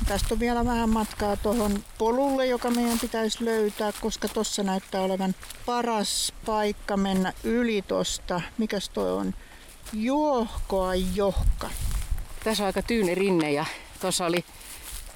Tästä 0.06 0.34
on 0.34 0.40
vielä 0.40 0.64
vähän 0.64 0.90
matkaa 0.90 1.36
tuohon 1.36 1.84
polulle, 1.98 2.46
joka 2.46 2.70
meidän 2.70 2.98
pitäisi 2.98 3.44
löytää, 3.44 3.92
koska 4.00 4.28
tuossa 4.28 4.62
näyttää 4.62 5.00
olevan 5.00 5.34
paras 5.66 6.32
paikka 6.46 6.96
mennä 6.96 7.32
yli 7.44 7.82
tuosta. 7.82 8.40
Mikäs 8.58 8.88
toi 8.88 9.12
on? 9.12 9.34
Johkoa 9.92 10.94
johka. 10.94 11.70
Tässä 12.44 12.62
on 12.62 12.66
aika 12.66 12.82
tyyni 12.82 13.14
rinne 13.14 13.52
ja 13.52 13.66
tuossa 14.00 14.26
oli 14.26 14.44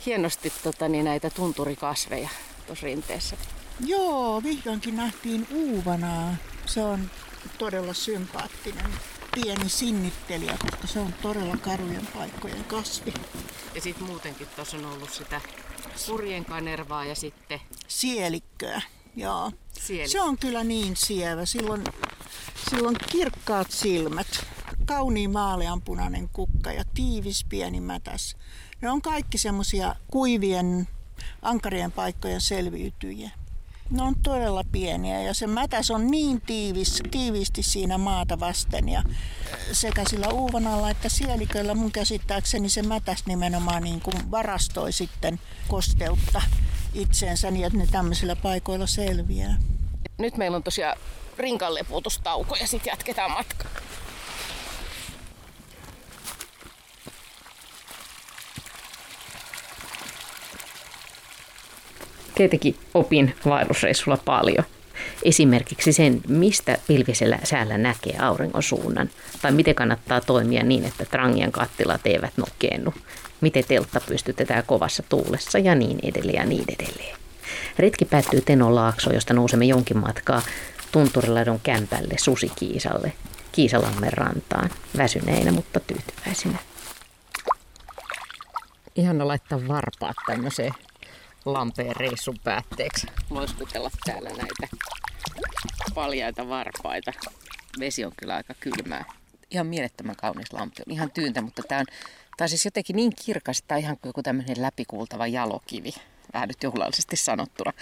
hienosti 0.07 0.53
tota, 0.63 0.89
niin 0.89 1.05
näitä 1.05 1.31
tunturikasveja 1.31 2.29
tuossa 2.67 2.87
rinteessä. 2.87 3.37
Joo, 3.87 4.43
vihdoinkin 4.43 4.97
nähtiin 4.97 5.47
uuvanaa. 5.51 6.35
Se 6.67 6.85
on 6.85 7.11
todella 7.59 7.95
sympaattinen 7.95 8.87
pieni 9.35 9.69
sinnittelijä, 9.69 10.57
koska 10.63 10.87
se 10.87 11.01
on 11.01 11.13
todella 11.23 11.57
karujen 11.57 12.07
paikkojen 12.07 12.65
kasvi. 12.65 13.15
Ja 13.75 13.81
sitten 13.81 14.07
muutenkin 14.07 14.47
tuossa 14.57 14.77
on 14.77 14.85
ollut 14.85 15.13
sitä 15.13 15.41
surjen 15.97 16.45
kanervaa 16.45 17.05
ja 17.05 17.15
sitten... 17.15 17.61
Sielikköä, 17.89 18.83
joo. 19.17 19.53
Sielik. 19.73 20.11
Se 20.11 20.21
on 20.21 20.39
kyllä 20.39 20.65
niin 20.65 20.97
sievä. 20.97 21.45
Silloin, 21.45 21.85
silloin 22.71 22.97
kirkkaat 23.11 23.71
silmät, 23.71 24.47
kauniin 24.85 25.31
maaleanpunainen 25.31 26.29
kukka 26.29 26.73
ja 26.73 26.85
tiivis 26.95 27.45
pieni 27.45 27.81
mätäs. 27.81 28.37
Ne 28.81 28.91
on 28.91 29.03
kaikki 29.03 29.39
semmoisia 29.39 29.95
kuivien 30.11 30.89
ankarien 31.43 31.93
paikkojen 31.93 32.41
selviytyjiä. 32.41 33.31
Ne 33.91 34.03
on 34.03 34.15
todella 34.23 34.65
pieniä 34.73 35.23
ja 35.23 35.35
se 35.35 35.47
mätäs 35.47 35.91
on 35.91 36.11
niin 36.11 36.41
tiivis, 36.41 37.03
tiiviisti 37.11 37.63
siinä 37.63 37.99
maata 37.99 38.41
vasten 38.41 38.89
ja 38.89 39.03
sekä 39.73 40.03
sillä 40.11 40.29
uuvanalla 40.29 40.91
että 40.91 41.09
sieliköllä 41.09 41.75
mun 41.75 41.93
käsittääkseni 41.93 42.69
se 42.69 42.83
mätäs 42.83 43.27
nimenomaan 43.27 43.83
niin 43.83 44.01
kuin 44.01 44.31
varastoi 44.31 44.93
sitten 44.93 45.41
kosteutta 45.69 46.43
itseensä 46.95 47.51
niin, 47.51 47.67
että 47.67 47.79
ne 47.79 47.87
tämmöisillä 47.87 48.37
paikoilla 48.37 48.87
selviää. 48.87 49.57
Nyt 50.19 50.37
meillä 50.37 50.57
on 50.57 50.63
tosiaan 50.63 50.99
rinkanleputustauko 51.39 52.57
ja 52.57 52.67
sitten 52.67 52.91
jatketaan 52.91 53.31
matkaa. 53.31 53.71
Tietenkin 62.37 62.77
opin 62.95 63.35
vaellusreissulla 63.47 64.19
paljon. 64.25 64.65
Esimerkiksi 65.23 65.93
sen, 65.93 66.21
mistä 66.29 66.79
pilvisellä 66.87 67.39
säällä 67.45 67.79
näkee 67.79 68.17
auringon 68.21 68.63
suunnan, 68.63 69.11
tai 69.43 69.53
miten 69.53 69.75
kannattaa 69.75 70.21
toimia 70.21 70.63
niin, 70.63 70.85
että 70.85 71.05
trangian 71.05 71.53
kattilat 71.53 72.01
eivät 72.05 72.33
nokeennu, 72.37 72.95
miten 73.41 73.65
teltta 73.69 74.01
pystytetään 74.09 74.65
kovassa 74.67 75.03
tuulessa 75.09 75.59
ja 75.59 75.75
niin 75.75 75.99
edelleen 76.03 76.37
ja 76.37 76.45
niin 76.45 76.65
edelleen. 76.79 77.17
Retki 77.79 78.05
päättyy 78.05 78.41
Tenon 78.41 78.75
laaksoon, 78.75 79.15
josta 79.15 79.35
nousemme 79.35 79.65
jonkin 79.65 79.99
matkaa 79.99 80.43
Tunturiladon 80.93 81.61
kämpälle 81.63 82.15
Susikiisalle, 82.19 83.13
Kiisalammen 83.53 84.13
rantaan, 84.13 84.71
väsyneinä, 84.97 85.53
mutta 85.53 85.81
tyytyväisinä. 85.81 86.59
Ihana 88.97 89.29
laittaa 89.29 89.69
varpaat 89.69 90.17
tämmöiseen 90.27 90.73
lampeen 91.47 91.97
reissun 91.97 92.39
päätteeksi 92.45 93.07
loiskutella 93.31 93.91
täällä 94.05 94.29
näitä 94.29 94.77
paljaita 95.95 96.49
varpaita. 96.49 97.13
Vesi 97.81 98.05
on 98.05 98.13
kyllä 98.19 98.37
aika 98.37 98.55
kylmää. 98.61 99.05
Ihan 99.51 99.67
mielettömän 99.67 100.17
kaunis 100.17 100.53
lampi. 100.53 100.83
On 100.87 100.93
ihan 100.93 101.11
tyyntä, 101.11 101.41
mutta 101.41 101.63
tämä 101.69 101.79
on, 101.81 101.87
tää 102.37 102.45
on 102.45 102.49
siis 102.49 102.65
jotenkin 102.65 102.97
niin 102.97 103.13
kirkas, 103.25 103.59
että 103.59 103.69
tämä 103.69 103.77
on 103.77 103.83
ihan 103.83 103.97
kuin 103.97 104.09
joku 104.09 104.23
tämmöinen 104.23 104.63
läpikuultava 104.63 105.27
jalokivi. 105.27 105.93
Vähän 106.35 106.49
nyt 106.49 106.63
juhlallisesti 106.63 107.17
sanottuna. 107.17 107.73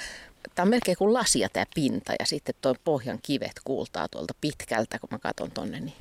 Tämä 0.55 0.65
on 0.65 0.71
melkein 0.71 0.97
kuin 0.97 1.15
lasia 1.15 1.49
tämä 1.49 1.67
pinta 1.75 2.13
ja 2.19 2.27
sitten 2.27 2.55
tuo 2.61 2.75
pohjan 2.85 3.19
kivet 3.23 3.61
kuultaa 3.65 4.09
tuolta 4.09 4.35
pitkältä, 4.41 4.99
kun 4.99 5.09
mä 5.13 5.19
katson 5.19 5.51
tonne. 5.51 5.81
Niin 5.81 5.97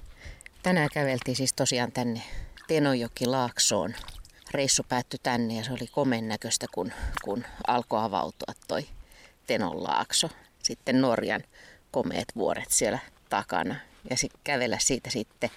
tänään 0.63 0.89
käveltiin 0.93 1.35
siis 1.35 1.53
tosiaan 1.53 1.91
tänne 1.91 2.21
Tenojoki 2.67 3.25
Laaksoon 3.25 3.93
reissu 4.53 4.83
päättyi 4.89 5.19
tänne 5.23 5.53
ja 5.57 5.63
se 5.63 5.73
oli 5.73 5.87
komen 5.91 6.27
näköistä, 6.27 6.65
kun, 6.71 6.91
kun 7.23 7.45
alkoi 7.67 8.03
avautua 8.03 8.53
toi 8.67 8.87
Tenonlaakso. 9.47 10.29
Sitten 10.63 11.01
Norjan 11.01 11.43
komeet 11.91 12.27
vuoret 12.35 12.71
siellä 12.71 12.99
takana 13.29 13.75
ja 14.09 14.17
sitten 14.17 14.41
kävellä 14.43 14.77
siitä 14.79 15.09
sitten 15.09 15.49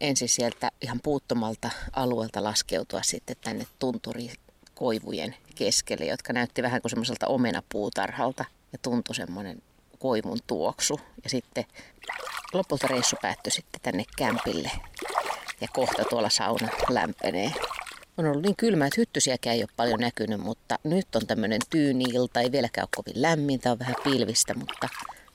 ensin 0.00 0.28
sieltä 0.28 0.70
ihan 0.80 1.00
puuttomalta 1.02 1.70
alueelta 1.92 2.44
laskeutua 2.44 3.02
sitten 3.02 3.36
tänne 3.44 3.66
tunturikoivujen 3.78 5.36
keskelle, 5.54 6.04
jotka 6.04 6.32
näytti 6.32 6.62
vähän 6.62 6.82
kuin 6.82 6.90
semmoiselta 6.90 7.26
omenapuutarhalta 7.26 8.44
ja 8.72 8.78
tuntui 8.82 9.14
semmoinen 9.14 9.62
koivun 9.98 10.38
tuoksu. 10.46 11.00
Ja 11.24 11.30
sitten 11.30 11.64
lopulta 12.52 12.86
reissu 12.86 13.16
päättyi 13.22 13.52
sitten 13.52 13.80
tänne 13.80 14.04
kämpille 14.16 14.70
ja 15.60 15.68
kohta 15.72 16.04
tuolla 16.04 16.30
sauna 16.30 16.68
lämpenee 16.90 17.52
on 18.16 18.26
ollut 18.26 18.42
niin 18.42 18.56
kylmä, 18.56 18.86
että 18.86 19.00
hyttysiäkään 19.00 19.56
ei 19.56 19.62
ole 19.62 19.68
paljon 19.76 20.00
näkynyt, 20.00 20.40
mutta 20.40 20.78
nyt 20.84 21.16
on 21.16 21.26
tämmöinen 21.26 21.60
tyyni 21.70 22.04
ilta, 22.04 22.40
ei 22.40 22.52
vieläkään 22.52 22.84
ole 22.84 23.04
kovin 23.04 23.22
lämmintä, 23.22 23.72
on 23.72 23.78
vähän 23.78 23.96
pilvistä, 24.04 24.54
mutta 24.54 24.88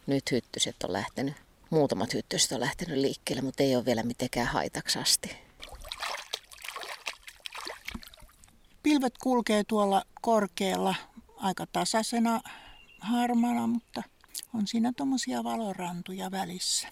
nyt 0.07 0.31
hyttyset 0.31 0.75
on 0.83 0.93
lähtenyt, 0.93 1.33
muutamat 1.69 2.13
hyttyset 2.13 2.51
on 2.51 2.59
lähtenyt 2.59 2.97
liikkeelle, 2.97 3.41
mutta 3.41 3.63
ei 3.63 3.75
ole 3.75 3.85
vielä 3.85 4.03
mitenkään 4.03 4.47
haitaksi 4.47 4.99
asti. 4.99 5.37
Pilvet 8.83 9.17
kulkee 9.17 9.63
tuolla 9.67 10.03
korkealla 10.21 10.95
aika 11.37 11.65
tasaisena 11.65 12.41
harmana, 12.99 13.67
mutta 13.67 14.03
on 14.53 14.67
siinä 14.67 14.93
tuommoisia 14.97 15.43
valorantuja 15.43 16.31
välissä. 16.31 16.87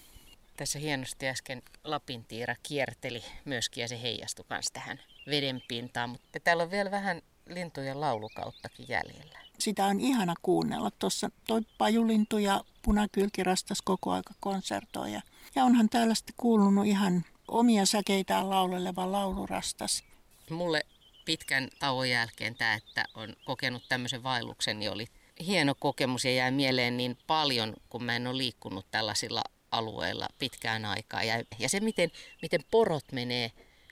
Tässä 0.58 0.80
hienosti 0.80 1.28
äsken 1.28 1.62
Lapintiira 1.84 2.56
kierteli 2.64 3.24
myöskin 3.46 3.82
ja 3.82 3.88
se 3.88 4.02
heijastui 4.02 4.46
myös 4.50 4.66
tähän 4.74 5.00
veden 5.30 5.62
pintaan. 5.68 6.10
Mutta 6.10 6.40
täällä 6.40 6.64
on 6.64 6.72
vielä 6.72 6.92
vähän 6.92 7.22
lintujen 7.50 8.02
laulukauttakin 8.02 8.86
jäljellä. 8.90 9.40
Sitä 9.60 9.86
on 9.86 10.00
ihana 10.00 10.34
kuunnella. 10.42 10.92
Tuossa 10.92 11.30
toi 11.48 11.62
pajulintu 11.78 12.38
ja 12.38 12.64
punakylkirastas 12.82 13.82
koko 13.82 14.12
aika 14.12 14.34
konsertoi. 14.40 15.14
Ja, 15.14 15.22
ja 15.56 15.64
onhan 15.64 15.90
täällä 15.90 16.16
sitten 16.16 16.36
kuulunut 16.38 16.86
ihan 16.86 17.26
omia 17.48 17.86
säkeitään 17.86 18.50
lauleleva 18.50 19.12
laulurastas. 19.12 20.04
Mulle 20.50 20.82
pitkän 21.26 21.70
tauon 21.80 22.10
jälkeen 22.10 22.56
tämä, 22.56 22.74
että 22.74 23.06
on 23.16 23.36
kokenut 23.46 23.84
tämmöisen 23.90 24.24
vaelluksen, 24.24 24.80
niin 24.80 24.92
oli 24.92 25.08
hieno 25.46 25.76
kokemus 25.80 26.26
ja 26.26 26.32
jää 26.32 26.52
mieleen 26.52 26.98
niin 26.98 27.18
paljon, 27.28 27.74
kun 27.90 28.04
mä 28.04 28.16
en 28.16 28.28
ole 28.28 28.38
liikkunut 28.38 28.86
tällaisilla 28.92 29.42
alueilla 29.72 30.28
pitkään 30.40 30.86
aikaa. 30.86 31.24
Ja, 31.24 31.44
ja 31.60 31.70
se, 31.70 31.80
miten, 31.80 32.12
miten 32.42 32.64
porot 32.72 33.12
menee, 33.12 33.52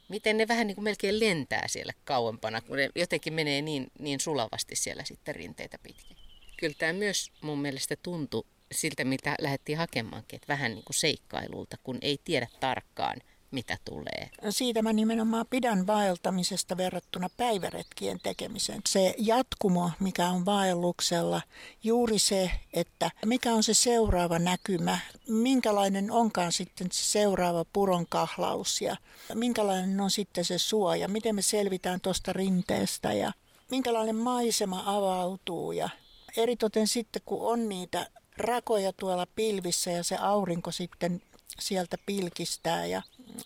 miten 0.09 0.37
ne 0.37 0.47
vähän 0.47 0.67
niin 0.67 0.75
kuin 0.75 0.83
melkein 0.83 1.19
lentää 1.19 1.67
siellä 1.67 1.93
kauempana, 2.03 2.61
kun 2.61 2.77
ne 2.77 2.89
jotenkin 2.95 3.33
menee 3.33 3.61
niin, 3.61 3.87
niin 3.99 4.19
sulavasti 4.19 4.75
siellä 4.75 5.03
sitten 5.03 5.35
rinteitä 5.35 5.77
pitkin. 5.83 6.17
Kyllä 6.57 6.75
tämä 6.77 6.93
myös 6.93 7.31
mun 7.41 7.59
mielestä 7.59 7.95
tuntui 8.03 8.45
siltä, 8.71 9.03
mitä 9.03 9.35
lähdettiin 9.41 9.77
hakemaankin, 9.77 10.37
että 10.37 10.53
vähän 10.53 10.71
niin 10.71 10.85
kuin 10.85 10.95
seikkailulta, 10.95 11.77
kun 11.83 11.97
ei 12.01 12.19
tiedä 12.23 12.47
tarkkaan– 12.59 13.21
mitä 13.55 13.77
tulee. 13.85 14.29
Siitä 14.49 14.81
mä 14.81 14.93
nimenomaan 14.93 15.45
pidän 15.49 15.87
vaeltamisesta 15.87 16.77
verrattuna 16.77 17.29
päiväretkien 17.37 18.19
tekemiseen. 18.23 18.81
Se 18.87 19.15
jatkumo, 19.17 19.91
mikä 19.99 20.29
on 20.29 20.45
vaelluksella, 20.45 21.41
juuri 21.83 22.19
se, 22.19 22.51
että 22.73 23.11
mikä 23.25 23.53
on 23.53 23.63
se 23.63 23.73
seuraava 23.73 24.39
näkymä, 24.39 24.99
minkälainen 25.27 26.11
onkaan 26.11 26.51
sitten 26.51 26.87
se 26.91 27.03
seuraava 27.03 27.65
puronkahlaus 27.73 28.81
ja 28.81 28.95
minkälainen 29.33 30.01
on 30.01 30.11
sitten 30.11 30.45
se 30.45 30.57
suoja, 30.57 31.07
miten 31.07 31.35
me 31.35 31.41
selvitään 31.41 32.01
tuosta 32.01 32.33
rinteestä 32.33 33.13
ja 33.13 33.31
minkälainen 33.71 34.15
maisema 34.15 34.83
avautuu 34.85 35.71
ja 35.71 35.89
eritoten 36.37 36.87
sitten 36.87 37.21
kun 37.25 37.47
on 37.51 37.69
niitä 37.69 38.07
rakoja 38.37 38.93
tuolla 38.93 39.27
pilvissä 39.35 39.91
ja 39.91 40.03
se 40.03 40.17
aurinko 40.17 40.71
sitten 40.71 41.21
sieltä 41.59 41.97
pilkistää 42.05 42.85
ja 42.85 43.01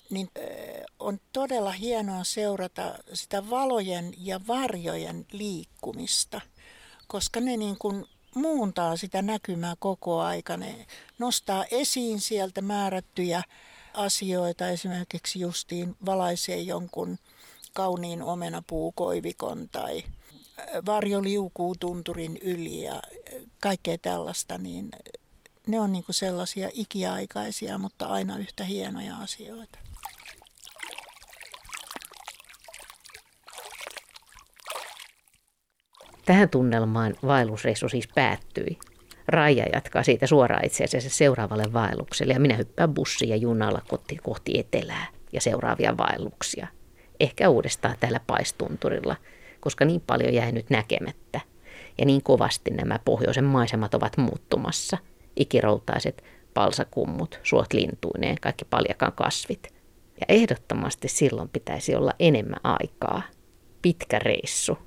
niin 0.10 0.30
on 1.00 1.19
todella 1.34 1.72
hienoa 1.72 2.24
seurata 2.24 2.95
sitä 3.13 3.50
valojen 3.50 4.13
ja 4.17 4.41
varjojen 4.48 5.26
liikkumista, 5.32 6.41
koska 7.08 7.39
ne 7.39 7.58
niin 7.58 7.78
kuin 7.78 8.06
muuntaa 8.36 8.98
sitä 8.98 9.22
näkymää 9.22 9.76
koko 9.80 10.19
aika. 10.19 10.58
Ne 10.58 10.86
nostaa 11.19 11.65
esiin 11.72 12.22
sieltä 12.22 12.62
määrättyjä 12.62 13.43
asioita, 13.93 14.69
esimerkiksi 14.69 15.39
justiin 15.39 15.95
valaisee 16.06 16.58
jonkun 16.62 17.17
kauniin 17.74 18.24
omenapuukoivikon 18.24 19.69
tai 19.72 20.04
varjo 20.86 21.24
liukuu 21.24 21.76
tunturin 21.80 22.38
yli 22.38 22.84
ja 22.84 23.02
kaikkea 23.60 23.98
tällaista, 23.98 24.58
niin 24.58 24.89
ne 25.67 25.80
on 25.80 25.91
niin 25.91 26.04
kuin 26.04 26.15
sellaisia 26.15 26.69
ikiaikaisia, 26.74 27.78
mutta 27.78 28.06
aina 28.06 28.38
yhtä 28.38 28.63
hienoja 28.63 29.17
asioita. 29.17 29.80
Tähän 36.29 36.49
tunnelmaan 36.49 37.15
vaellusreissu 37.25 37.89
siis 37.89 38.07
päättyi. 38.15 38.77
Raija 39.27 39.65
jatkaa 39.73 40.03
siitä 40.03 40.27
suoraan 40.27 40.65
itse 40.65 40.83
asiassa 40.83 41.09
seuraavalle 41.09 41.73
vaellukselle 41.73 42.33
ja 42.33 42.39
minä 42.39 42.55
hyppään 42.55 42.93
bussiin 42.93 43.29
ja 43.29 43.35
junalla 43.35 43.81
kohti, 43.87 44.17
kohti 44.23 44.59
etelää 44.59 45.07
ja 45.31 45.41
seuraavia 45.41 45.97
vaelluksia. 45.97 46.67
Ehkä 47.19 47.49
uudestaan 47.49 47.95
täällä 47.99 48.19
paistunturilla, 48.27 49.15
koska 49.59 49.85
niin 49.85 50.01
paljon 50.07 50.33
jäi 50.33 50.51
nyt 50.51 50.69
näkemättä. 50.69 51.41
Ja 51.97 52.05
niin 52.05 52.23
kovasti 52.23 52.71
nämä 52.71 52.99
pohjoisen 53.05 53.45
maisemat 53.45 53.93
ovat 53.93 54.17
muuttumassa– 54.17 54.97
ikiroutaiset 55.35 56.23
palsakummut, 56.53 57.39
suot 57.43 57.73
lintuineen, 57.73 58.37
kaikki 58.41 58.65
paljakan 58.65 59.13
kasvit. 59.13 59.73
Ja 60.19 60.25
ehdottomasti 60.27 61.07
silloin 61.07 61.49
pitäisi 61.49 61.95
olla 61.95 62.11
enemmän 62.19 62.59
aikaa. 62.63 63.21
Pitkä 63.81 64.19
reissu, 64.19 64.77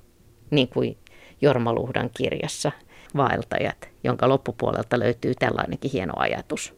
niin 0.51 0.67
kuin 0.67 0.97
Jorma 1.43 1.73
Luhdan 1.73 2.09
kirjassa 2.17 2.71
Vaeltajat, 3.17 3.89
jonka 4.03 4.29
loppupuolelta 4.29 4.99
löytyy 4.99 5.33
tällainenkin 5.39 5.91
hieno 5.91 6.13
ajatus. 6.15 6.73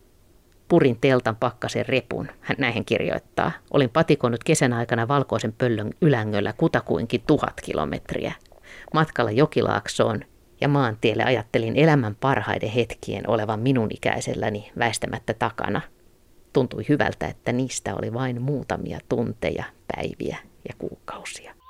Purin 0.68 0.98
teltan 1.02 1.36
pakkasen 1.36 1.86
repun, 1.86 2.28
hän 2.42 2.58
näihin 2.60 2.86
kirjoittaa. 2.86 3.52
Olin 3.74 3.90
patikoinut 3.90 4.44
kesän 4.44 4.74
aikana 4.74 5.08
valkoisen 5.08 5.54
pöllön 5.54 5.92
ylängöllä 6.02 6.54
kutakuinkin 6.54 7.24
tuhat 7.28 7.62
kilometriä. 7.62 8.34
Matkalla 8.94 9.32
Jokilaaksoon 9.32 10.22
ja 10.62 10.68
maantielle 10.68 11.24
ajattelin 11.24 11.76
elämän 11.76 12.16
parhaiden 12.16 12.70
hetkien 12.70 13.30
olevan 13.30 13.60
minun 13.60 13.90
ikäiselläni 13.92 14.72
väistämättä 14.80 15.34
takana. 15.34 15.82
Tuntui 16.54 16.86
hyvältä, 16.90 17.28
että 17.28 17.52
niistä 17.52 17.96
oli 17.96 18.14
vain 18.14 18.42
muutamia 18.42 19.00
tunteja, 19.10 19.64
päiviä 19.96 20.38
ja 20.68 20.76
kuukausia. 20.78 21.65